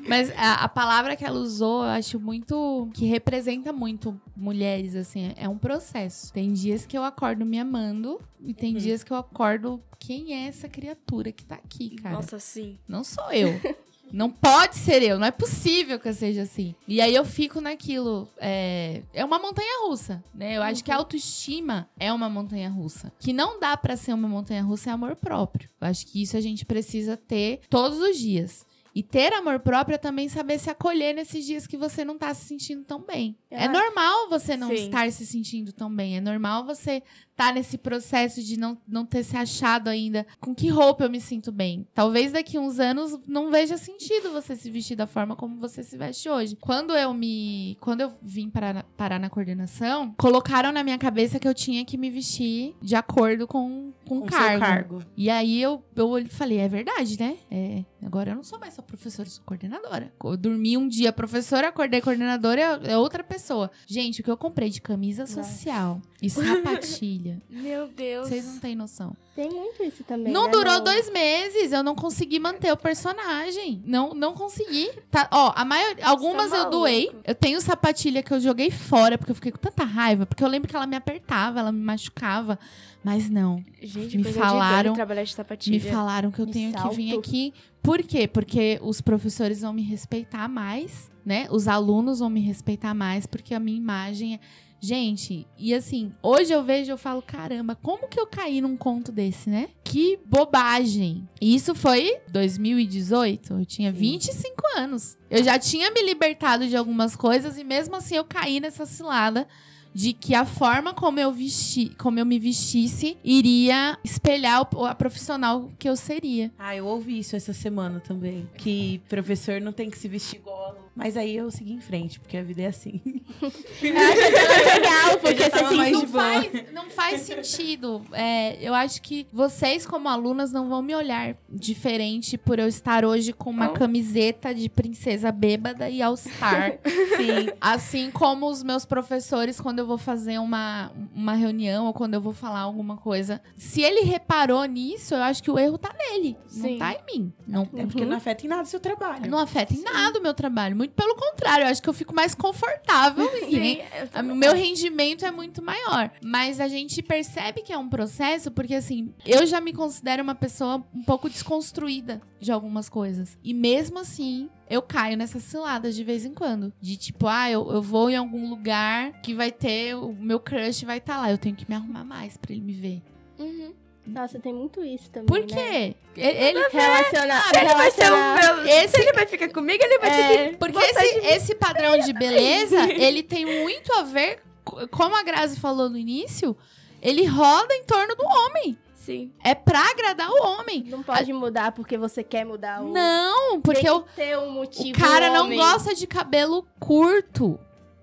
[0.06, 2.88] Mas a, a palavra que ela usou, eu acho muito.
[2.94, 5.32] que representa muito mulheres, assim.
[5.36, 6.32] É um processo.
[6.32, 9.82] Tem dias que eu acordo me amando e tem dias que eu acordo.
[9.98, 12.16] Quem é essa criatura que tá aqui, cara?
[12.16, 12.78] Nossa, sim.
[12.88, 13.50] Não sou eu.
[14.12, 16.74] Não pode ser eu, não é possível que eu seja assim.
[16.86, 18.28] E aí eu fico naquilo.
[18.38, 20.56] É, é uma montanha russa, né?
[20.56, 23.12] Eu acho que a autoestima é uma montanha russa.
[23.18, 25.68] Que não dá pra ser uma montanha russa é amor próprio.
[25.80, 28.66] Eu acho que isso a gente precisa ter todos os dias.
[28.94, 32.34] E ter amor próprio é também saber se acolher nesses dias que você não tá
[32.34, 33.36] se sentindo tão bem.
[33.50, 34.86] É normal você não sim.
[34.86, 36.16] estar se sentindo tão bem.
[36.16, 37.02] É normal você
[37.40, 41.20] estar nesse processo de não, não ter se achado ainda com que roupa eu me
[41.20, 41.86] sinto bem.
[41.94, 45.96] Talvez daqui uns anos não veja sentido você se vestir da forma como você se
[45.96, 46.56] veste hoje.
[46.60, 47.78] Quando eu me.
[47.80, 51.96] Quando eu vim parar, parar na coordenação, colocaram na minha cabeça que eu tinha que
[51.96, 54.60] me vestir de acordo com, com, o Com cargo.
[54.60, 55.02] cargo.
[55.16, 57.38] E aí eu, eu falei, é verdade, né?
[57.50, 60.12] É, agora eu não sou mais só professora, eu sou coordenadora.
[60.22, 63.70] Eu dormi um dia professora, acordei coordenadora, é, é outra pessoa.
[63.86, 68.28] Gente, o que eu comprei de camisa social e sapatilha, Meu Deus.
[68.28, 69.16] vocês não têm noção.
[69.34, 70.32] Tem muito isso também.
[70.32, 73.82] Não né, durou no- dois meses, eu não consegui manter o personagem.
[73.86, 74.90] Não, não consegui.
[75.10, 76.70] Tá, ó, a maioria, algumas eu maluco.
[76.72, 77.10] doei.
[77.24, 80.48] Eu tenho sapatilha que eu joguei fora porque eu fiquei com tanta raiva, porque eu
[80.48, 82.58] lembro que ela me apertava, ela me machucava,
[83.02, 83.64] mas não.
[83.80, 85.72] Gente, Me coisa falaram- de doido trabalhar de sapatilha.
[85.74, 87.20] Me falaram que eu De tenho que vir salto.
[87.28, 87.54] aqui.
[87.82, 88.28] Por quê?
[88.28, 91.46] Porque os professores vão me respeitar mais, né?
[91.50, 94.40] Os alunos vão me respeitar mais, porque a minha imagem é.
[94.80, 99.12] Gente, e assim, hoje eu vejo, eu falo, caramba, como que eu caí num conto
[99.12, 99.68] desse, né?
[99.84, 101.28] Que bobagem.
[101.40, 105.18] E isso foi 2018, eu tinha 25 anos.
[105.30, 109.46] Eu já tinha me libertado de algumas coisas e mesmo assim eu caí nessa cilada
[109.92, 114.94] de que a forma como eu vesti, como eu me vestisse iria espelhar o- a
[114.94, 116.52] profissional que eu seria.
[116.56, 118.48] Ah, eu ouvi isso essa semana também.
[118.56, 120.84] Que professor não tem que se vestir igual aluno.
[121.02, 123.00] Mas aí eu segui em frente, porque a vida é assim.
[123.82, 128.02] legal, porque já você tava se mais não faz, não faz sentido.
[128.12, 133.04] É, eu acho que vocês, como alunas, não vão me olhar diferente por eu estar
[133.04, 133.74] hoje com uma Não.
[133.74, 136.78] camiseta de princesa bêbada e All-Star.
[137.16, 137.48] Sim.
[137.60, 142.20] Assim como os meus professores, quando eu vou fazer uma, uma reunião ou quando eu
[142.20, 143.40] vou falar alguma coisa.
[143.56, 146.36] Se ele reparou nisso, eu acho que o erro tá nele.
[146.54, 146.78] Não Sim.
[146.78, 147.32] tá em mim.
[147.46, 149.30] Não, É porque não afeta em nada o seu trabalho.
[149.30, 150.76] não afeta em nada o meu trabalho.
[150.76, 153.78] Muito pelo contrário, eu acho que eu fico mais confortável e Sim,
[154.12, 156.10] também O meu rendimento é muito maior.
[156.22, 160.34] Mas a gente percebe que é um processo, porque assim, eu já me considero uma
[160.34, 163.38] pessoa um pouco desconstruída de algumas coisas.
[163.42, 166.72] E mesmo assim, eu caio nessas ciladas de vez em quando.
[166.80, 170.84] De tipo, ah, eu, eu vou em algum lugar que vai ter, o meu crush
[170.84, 171.30] vai estar lá.
[171.30, 173.02] Eu tenho que me arrumar mais pra ele me ver.
[173.38, 173.72] Uhum.
[174.12, 175.26] Nossa, tem muito isso também.
[175.26, 175.46] Por Né?
[175.46, 175.96] quê?
[176.16, 176.68] E- Ele.
[176.68, 177.42] Relacionar.
[177.48, 178.66] Se ele vai ser meu.
[178.66, 180.56] Esse- Se ele vai ficar comigo, ele vai ter que.
[180.56, 185.58] Porque esse, esse padrão de beleza, ele tem muito a ver, co- como a Grazi
[185.60, 186.56] falou no início,
[187.00, 188.76] ele roda em torno do homem.
[188.94, 189.32] Sim.
[189.42, 190.84] É pra agradar o homem.
[190.86, 192.92] Não pode mudar porque você quer mudar o.
[192.92, 194.90] Não, porque tem o, que ter um motivo.
[194.98, 197.58] o cara não gosta de cabelo curto.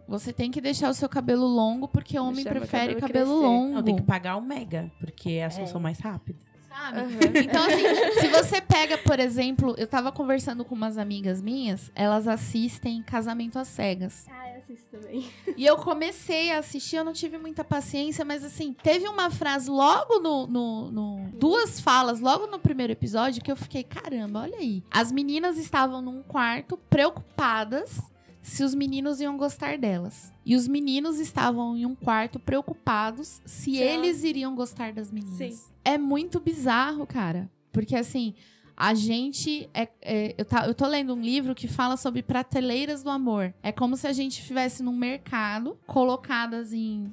[0.08, 3.74] Você tem que deixar o seu cabelo longo, porque homem prefere cabelo cabelo, longo.
[3.76, 6.40] Não, tem que pagar o mega, porque é a solução mais rápida.
[6.70, 7.00] sabe?
[7.00, 7.10] Aham.
[7.44, 7.84] Então, assim,
[8.22, 13.58] se você pega, por exemplo, eu tava conversando com umas amigas minhas, elas assistem Casamento
[13.60, 14.26] às Cegas.
[14.30, 15.26] Ah, eu assisto também.
[15.58, 19.70] E eu comecei a assistir, eu não tive muita paciência, mas assim, teve uma frase
[19.70, 24.58] logo no, no, no- Duas falas logo no primeiro episódio que eu fiquei, caramba, olha
[24.58, 24.84] aí.
[24.90, 28.00] As meninas estavam num quarto preocupadas
[28.48, 30.34] se os meninos iam gostar delas.
[30.46, 35.54] E os meninos estavam em um quarto preocupados se eles iriam gostar das meninas.
[35.54, 35.72] Sim.
[35.84, 37.52] É muito bizarro, cara.
[37.74, 38.34] Porque assim.
[38.76, 39.68] A gente.
[39.74, 43.54] É, é, eu, tá, eu tô lendo um livro que fala sobre prateleiras do amor.
[43.64, 47.12] É como se a gente estivesse num mercado, colocadas em.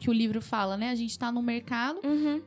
[0.00, 0.90] Que o livro fala, né?
[0.90, 2.42] A gente tá num mercado, Uhum.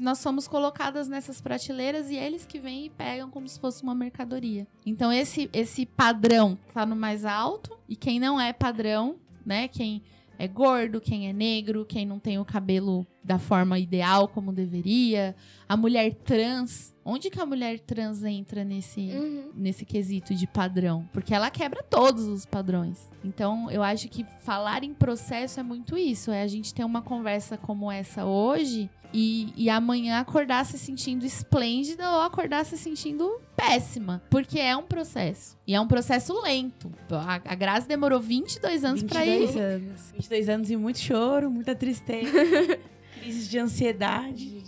[0.00, 3.94] Nós somos colocadas nessas prateleiras e eles que vêm e pegam como se fosse uma
[3.94, 4.66] mercadoria.
[4.84, 9.68] Então esse esse padrão tá no mais alto e quem não é padrão, né?
[9.68, 10.02] Quem
[10.38, 15.36] é gordo, quem é negro, quem não tem o cabelo da forma ideal como deveria,
[15.68, 19.50] a mulher trans, onde que a mulher trans entra nesse Uhum.
[19.54, 22.98] nesse quesito de padrão, porque ela quebra todos os padrões.
[23.24, 27.02] Então, eu acho que falar em processo é muito isso, é a gente ter uma
[27.02, 33.40] conversa como essa hoje e, e amanhã acordar se sentindo esplêndida ou acordar se sentindo
[33.56, 35.58] péssima, porque é um processo.
[35.66, 36.90] E é um processo lento.
[37.10, 40.12] A, a Grazi demorou 22 anos pra ir 22 anos.
[40.12, 42.30] 22 anos e muito choro, muita tristeza,
[43.20, 44.62] crises de ansiedade.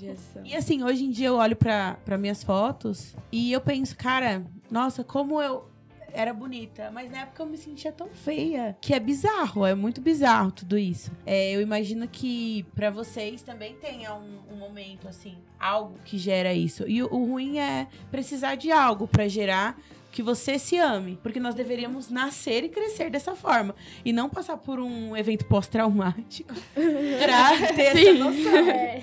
[0.45, 4.45] E assim, hoje em dia eu olho pra, pra minhas fotos e eu penso, cara,
[4.71, 5.69] nossa, como eu
[6.13, 6.91] era bonita.
[6.91, 8.77] Mas na época eu me sentia tão feia.
[8.81, 11.11] Que é bizarro, é muito bizarro tudo isso.
[11.25, 16.53] É, eu imagino que pra vocês também tenha um, um momento, assim, algo que gera
[16.53, 16.85] isso.
[16.87, 19.79] E o, o ruim é precisar de algo pra gerar
[20.13, 21.19] que você se ame.
[21.23, 23.75] Porque nós deveríamos nascer e crescer dessa forma.
[24.05, 28.71] E não passar por um evento pós-traumático pra ter essa noção.
[28.71, 29.03] É,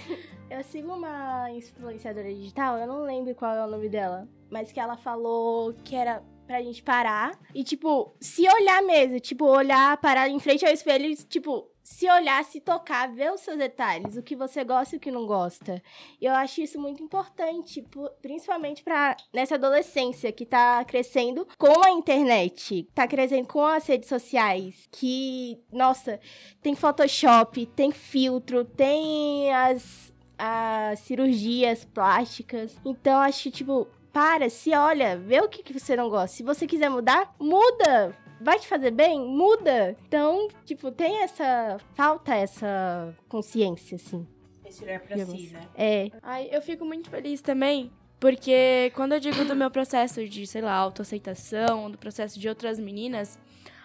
[0.50, 4.80] eu sigo uma influenciadora digital, eu não lembro qual é o nome dela, mas que
[4.80, 10.28] ela falou que era pra gente parar e, tipo, se olhar mesmo, tipo, olhar, parar
[10.28, 14.22] em frente ao espelho e, tipo, se olhar, se tocar, ver os seus detalhes, o
[14.22, 15.82] que você gosta e o que não gosta.
[16.22, 17.84] E eu acho isso muito importante,
[18.22, 24.08] principalmente para nessa adolescência que tá crescendo com a internet, tá crescendo com as redes
[24.08, 26.20] sociais, que, nossa,
[26.62, 32.78] tem Photoshop, tem filtro, tem as, as cirurgias plásticas.
[32.86, 36.38] Então, acho, tipo, para, se olha, vê o que, que você não gosta.
[36.38, 38.16] Se você quiser mudar, muda!
[38.42, 39.20] Vai te fazer bem?
[39.20, 39.96] Muda!
[40.08, 41.78] Então, tipo, tem essa.
[41.94, 44.26] Falta essa consciência, assim.
[44.66, 45.40] Esse olhar pra Digamos.
[45.40, 45.62] si, né?
[45.76, 46.12] É.
[46.22, 50.62] Ai, eu fico muito feliz também, porque quando eu digo do meu processo de, sei
[50.62, 53.40] lá, autoaceitação, do processo de outras meninas,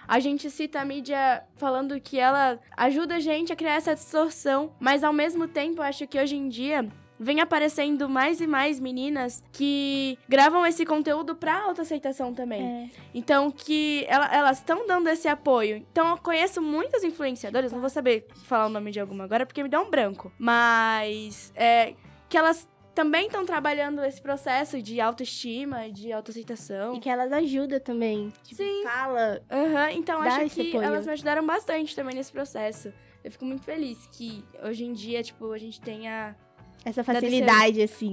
[0.06, 4.72] a gente cita a mídia falando que ela ajuda a gente a criar essa distorção,
[4.78, 6.86] mas ao mesmo tempo eu acho que hoje em dia
[7.24, 12.62] vem aparecendo mais e mais meninas que gravam esse conteúdo pra autoaceitação também.
[12.62, 12.88] é.
[13.14, 15.76] Então, que ela- elas estão dando esse apoio.
[15.76, 19.62] Então, eu conheço muitas influenciadoras, não vou saber falar o nome de alguma agora porque
[19.62, 20.30] me dá um branco.
[20.38, 21.94] Mas, é,
[22.28, 26.94] que elas também estão trabalhando esse processo de autoestima, de autoaceitação.
[26.94, 28.32] E que elas ajudam também.
[28.44, 28.82] Tipo, Sim.
[28.84, 29.42] fala.
[29.50, 30.82] Aham, então acho que apoio.
[30.84, 32.92] elas me ajudaram bastante também nesse processo.
[33.24, 36.36] Eu fico muito feliz que hoje em dia, tipo, a gente tenha.
[36.84, 38.12] Essa facilidade, assim.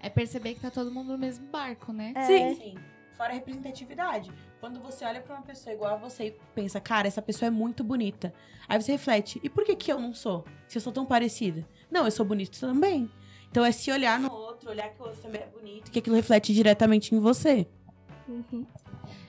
[0.00, 2.12] É perceber que tá todo mundo no mesmo barco, né?
[2.16, 2.26] É.
[2.26, 2.54] Sim.
[2.56, 2.74] Sim.
[3.16, 4.32] Fora a representatividade.
[4.58, 7.50] Quando você olha pra uma pessoa igual a você e pensa, cara, essa pessoa é
[7.50, 8.34] muito bonita.
[8.68, 10.44] Aí você reflete, e por que que eu não sou?
[10.66, 11.64] Se eu sou tão parecida?
[11.90, 13.08] Não, eu sou bonito também.
[13.50, 16.16] Então é se olhar no outro, olhar que o outro também é bonito, que aquilo
[16.16, 17.68] reflete diretamente em você.
[18.26, 18.66] Uhum.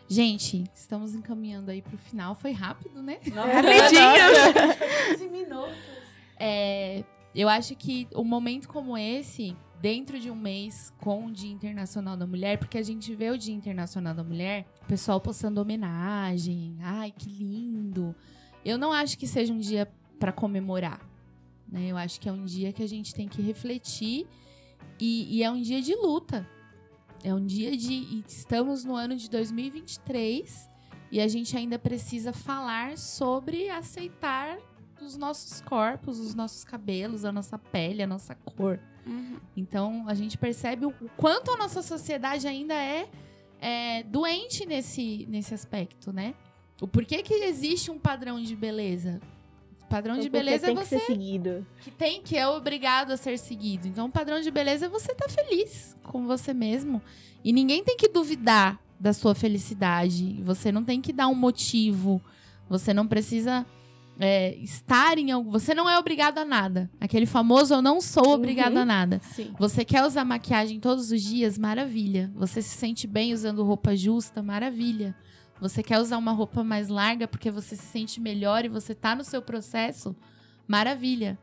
[0.08, 2.36] Gente, estamos encaminhando aí pro final.
[2.36, 3.20] Foi rápido, né?
[3.34, 4.74] Rapidinho!
[5.12, 5.76] 15 minutos.
[6.40, 7.04] É,
[7.36, 12.16] eu acho que um momento como esse, dentro de um mês com o Dia Internacional
[12.16, 16.78] da Mulher, porque a gente vê o Dia Internacional da Mulher, o pessoal postando homenagem,
[16.82, 18.16] ai, que lindo.
[18.64, 21.02] Eu não acho que seja um dia para comemorar,
[21.68, 21.88] né?
[21.88, 24.28] Eu acho que é um dia que a gente tem que refletir
[25.00, 26.48] e, e é um dia de luta.
[27.24, 28.24] É um dia de.
[28.28, 30.70] Estamos no ano de 2023
[31.12, 34.58] e a gente ainda precisa falar sobre aceitar
[35.06, 38.80] os nossos corpos, os nossos cabelos, a nossa pele, a nossa cor.
[39.56, 43.10] Então a gente percebe o quanto a nossa sociedade ainda é,
[43.60, 46.34] é, doente nesse, nesse aspecto, né?
[46.82, 49.22] O porquê que existe um padrão de beleza?
[49.84, 51.68] O padrão de Porque beleza tem é que você ser seguido.
[51.82, 53.88] que tem que é obrigado a ser seguido.
[53.88, 57.02] Então, o padrão de beleza é você estar feliz com você mesmo.
[57.44, 60.42] E ninguém tem que duvidar da sua felicidade.
[60.44, 62.22] Você não tem que dar um motivo.
[62.70, 63.66] Você não precisa
[64.20, 65.50] é, estar em algo.
[65.52, 66.90] Você não é obrigado a nada.
[67.00, 68.82] Aquele famoso eu não sou obrigado Uhum.
[68.82, 69.22] a nada.
[69.24, 69.54] Sim.
[69.60, 71.58] Você quer usar maquiagem todos os dias?
[71.58, 72.32] Maravilha.
[72.36, 74.42] Você se sente bem usando roupa justa?
[74.44, 75.16] Maravilha.
[75.60, 79.16] Você quer usar uma roupa mais larga porque você se sente melhor e você tá
[79.16, 80.16] no seu processo?
[80.68, 81.38] Maravilha.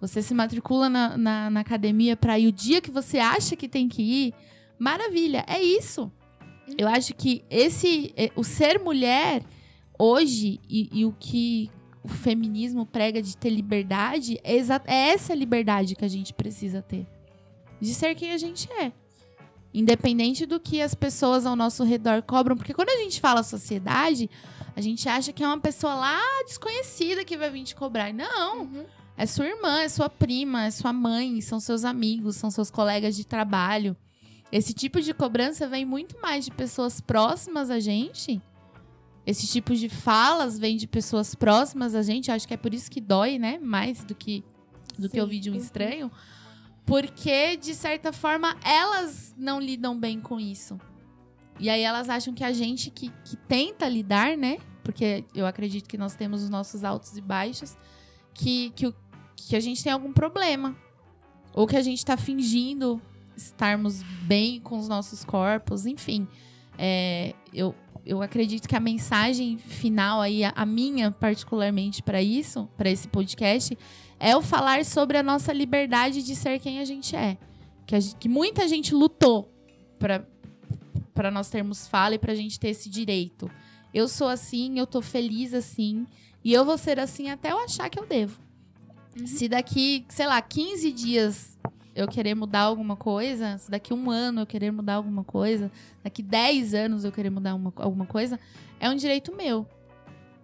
[0.00, 3.68] Você se matricula na, na, na academia para ir o dia que você acha que
[3.68, 4.34] tem que ir?
[4.78, 5.44] Maravilha.
[5.46, 6.10] É isso.
[6.78, 8.12] Eu acho que esse.
[8.16, 9.42] eh, O ser mulher
[9.98, 11.70] hoje e, e o que
[12.02, 17.06] o feminismo prega de ter liberdade é, é essa liberdade que a gente precisa ter.
[17.80, 18.92] De ser quem a gente é.
[19.72, 22.56] Independente do que as pessoas ao nosso redor cobram.
[22.56, 24.28] Porque quando a gente fala sociedade,
[24.74, 28.12] a gente acha que é uma pessoa lá desconhecida que vai vir te cobrar.
[28.12, 28.86] Não.
[29.16, 33.14] É sua irmã, é sua prima, é sua mãe, são seus amigos, são seus colegas
[33.14, 33.96] de trabalho.
[34.50, 38.42] Esse tipo de cobrança vem muito mais de pessoas próximas a gente.
[39.26, 42.30] Esse tipo de falas vem de pessoas próximas a gente.
[42.30, 43.58] Acho que é por isso que dói, né?
[43.58, 44.44] Mais do que,
[44.98, 45.20] do que Sim.
[45.20, 46.10] ouvir de um estranho.
[46.86, 50.78] Porque, de certa forma, elas não lidam bem com isso.
[51.58, 54.58] E aí elas acham que a gente que, que tenta lidar, né?
[54.82, 57.76] Porque eu acredito que nós temos os nossos altos e baixos,
[58.32, 58.92] que, que,
[59.36, 60.74] que a gente tem algum problema.
[61.52, 63.00] Ou que a gente tá fingindo
[63.36, 66.26] estarmos bem com os nossos corpos, enfim.
[66.78, 72.68] É, eu, eu acredito que a mensagem final aí, a, a minha particularmente para isso,
[72.76, 73.76] para esse podcast,
[74.18, 77.36] é o falar sobre a nossa liberdade de ser quem a gente é.
[77.86, 79.52] Que, a gen- que muita gente lutou
[79.98, 80.26] para
[81.12, 83.50] para nós termos fala e pra gente ter esse direito.
[83.92, 86.06] Eu sou assim, eu tô feliz assim,
[86.42, 88.40] e eu vou ser assim até eu achar que eu devo.
[89.26, 91.58] Se daqui, sei lá, 15 dias
[91.94, 95.70] eu querer mudar alguma coisa, se daqui um ano eu querer mudar alguma coisa,
[96.02, 98.38] daqui 10 anos eu querer mudar uma- alguma coisa,
[98.78, 99.66] é um direito meu.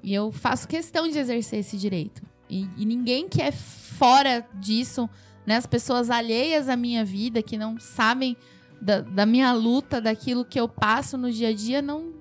[0.03, 2.23] E eu faço questão de exercer esse direito.
[2.49, 5.09] E, e ninguém que é fora disso,
[5.45, 5.57] né?
[5.57, 8.37] As pessoas alheias à minha vida, que não sabem
[8.81, 12.13] da, da minha luta, daquilo que eu passo no dia a dia, não.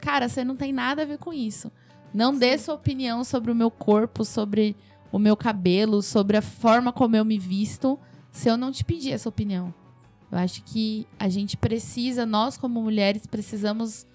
[0.00, 1.70] Cara, você não tem nada a ver com isso.
[2.12, 4.74] Não dê sua opinião sobre o meu corpo, sobre
[5.12, 7.98] o meu cabelo, sobre a forma como eu me visto,
[8.30, 9.72] se eu não te pedir essa opinião.
[10.30, 14.06] Eu acho que a gente precisa, nós como mulheres, precisamos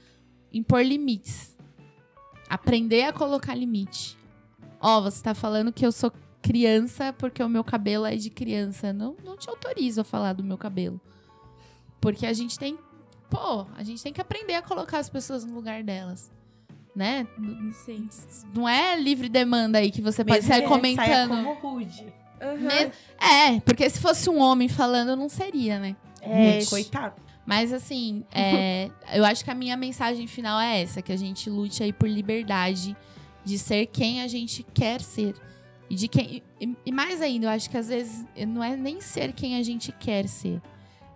[0.51, 1.57] impor limites.
[2.47, 4.17] Aprender a colocar limite.
[4.79, 6.11] Ó, você tá falando que eu sou
[6.41, 8.93] criança porque o meu cabelo é de criança.
[8.93, 11.01] Não, não te autorizo a falar do meu cabelo.
[11.99, 12.77] Porque a gente tem.
[13.29, 16.31] Pô, a gente tem que aprender a colocar as pessoas no lugar delas.
[16.95, 17.25] Né?
[17.85, 18.07] Sim.
[18.53, 21.07] Não é livre demanda aí que você pode Mesmo sair comentando.
[21.07, 22.13] Saia como rude.
[22.57, 25.95] Me- É, porque se fosse um homem falando, não seria, né?
[26.21, 27.15] É, Rude, coitado.
[27.45, 31.49] Mas assim, é, eu acho que a minha mensagem final é essa: que a gente
[31.49, 32.95] lute aí por liberdade
[33.43, 35.35] de ser quem a gente quer ser.
[35.89, 36.41] E de quem.
[36.59, 39.63] E, e mais ainda, eu acho que às vezes não é nem ser quem a
[39.63, 40.61] gente quer ser.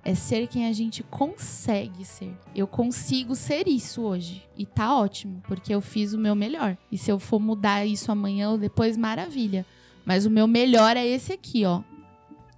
[0.04, 2.34] É ser quem a gente consegue ser.
[2.56, 4.44] Eu consigo ser isso hoje.
[4.58, 6.78] E tá ótimo, porque eu fiz o meu melhor.
[6.92, 9.66] E se eu for mudar isso amanhã ou depois, maravilha.
[10.08, 11.82] Mas o meu melhor é esse aqui, ó.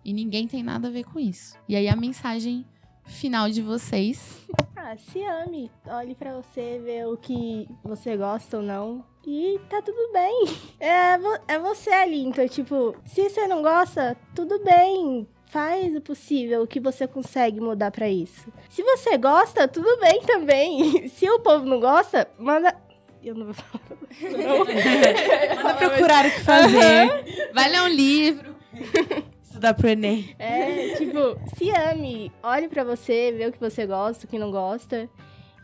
[0.05, 1.57] E ninguém tem nada a ver com isso.
[1.67, 2.63] E aí a mensagem
[3.05, 4.45] final de vocês.
[4.81, 5.69] Ah, se ame.
[5.85, 9.03] Olhe pra você, ver o que você gosta ou não.
[9.27, 10.45] E tá tudo bem.
[10.79, 12.23] É, vo- é você ali.
[12.25, 15.27] Então, tipo, se você não gosta, tudo bem.
[15.47, 18.51] Faz o possível, o que você consegue mudar pra isso.
[18.69, 21.09] Se você gosta, tudo bem também.
[21.09, 22.73] Se o povo não gosta, manda.
[23.23, 23.83] Eu não vou falar.
[25.63, 27.51] Manda procurar o que fazer.
[27.53, 28.55] Vai ler um livro.
[29.43, 30.35] Estudar pro Enem.
[30.39, 32.31] É, tipo, se ame.
[32.41, 35.09] Olhe pra você, vê o que você gosta, o que não gosta.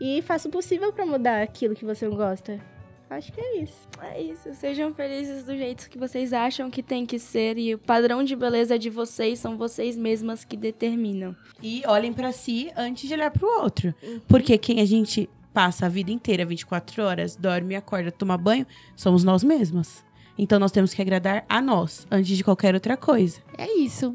[0.00, 2.60] E faça o possível pra mudar aquilo que você não gosta.
[3.08, 3.88] Acho que é isso.
[4.02, 4.52] É isso.
[4.54, 7.56] Sejam felizes do jeito que vocês acham que tem que ser.
[7.56, 11.34] E o padrão de beleza de vocês são vocês mesmas que determinam.
[11.62, 13.94] E olhem pra si antes de olhar pro outro.
[14.26, 19.24] Porque quem a gente passa a vida inteira, 24 horas, dorme, acorda, toma banho, somos
[19.24, 20.04] nós mesmas.
[20.36, 23.40] Então nós temos que agradar a nós antes de qualquer outra coisa.
[23.56, 24.14] É isso.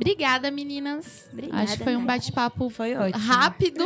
[0.00, 1.28] Obrigada, meninas.
[1.30, 2.06] Obrigada, Acho que foi um Nath.
[2.06, 3.22] bate-papo Foi ótimo.
[3.22, 3.84] rápido.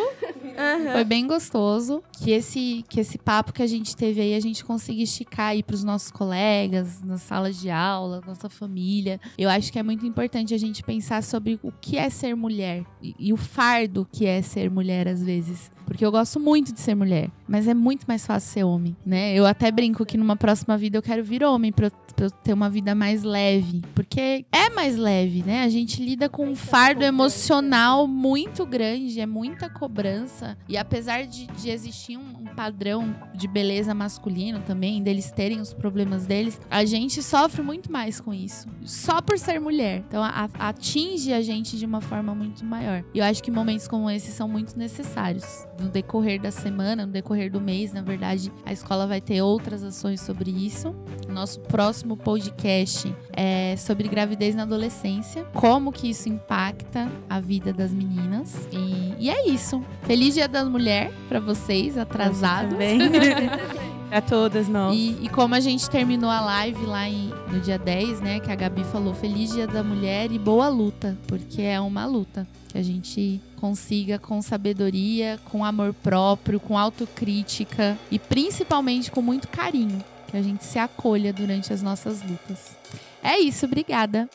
[0.92, 2.02] Foi bem gostoso.
[2.22, 5.62] Que esse, que esse papo que a gente teve aí, a gente consiga esticar aí
[5.62, 9.18] pros nossos colegas, nas salas de aula, nossa família.
[9.36, 12.84] Eu acho que é muito importante a gente pensar sobre o que é ser mulher
[13.02, 15.72] e, e o fardo que é ser mulher às vezes.
[15.92, 19.34] Porque eu gosto muito de ser mulher, mas é muito mais fácil ser homem, né?
[19.34, 22.52] Eu até brinco que numa próxima vida eu quero vir homem pra pra eu ter
[22.52, 23.80] uma vida mais leve.
[23.94, 25.62] Porque é mais leve, né?
[25.62, 30.58] A gente lida com um fardo emocional muito grande, é muita cobrança.
[30.68, 35.72] E apesar de, de existir um, um padrão de beleza masculino também, deles terem os
[35.72, 38.68] problemas deles, a gente sofre muito mais com isso.
[38.84, 40.04] Só por ser mulher.
[40.06, 43.02] Então a- a- atinge a gente de uma forma muito maior.
[43.14, 45.66] E eu acho que momentos como esses são muito necessários.
[45.82, 49.82] No decorrer da semana, no decorrer do mês, na verdade, a escola vai ter outras
[49.82, 50.94] ações sobre isso.
[51.28, 57.92] Nosso próximo podcast é sobre gravidez na adolescência, como que isso impacta a vida das
[57.92, 58.68] meninas.
[58.70, 59.82] E, e é isso.
[60.02, 62.70] Feliz Dia da Mulher pra vocês, atrasado.
[62.70, 62.98] Também.
[64.08, 64.94] pra todas nós.
[64.96, 68.38] E, e como a gente terminou a live lá em- no dia 10, né?
[68.38, 72.46] Que a Gabi falou Feliz Dia da Mulher e boa luta, porque é uma luta.
[72.68, 79.46] Que a gente consiga com sabedoria, com amor próprio, com autocrítica e principalmente com muito
[79.46, 80.02] carinho.
[80.26, 82.76] Que a gente se acolha durante as nossas lutas.
[83.22, 84.28] É isso, obrigada.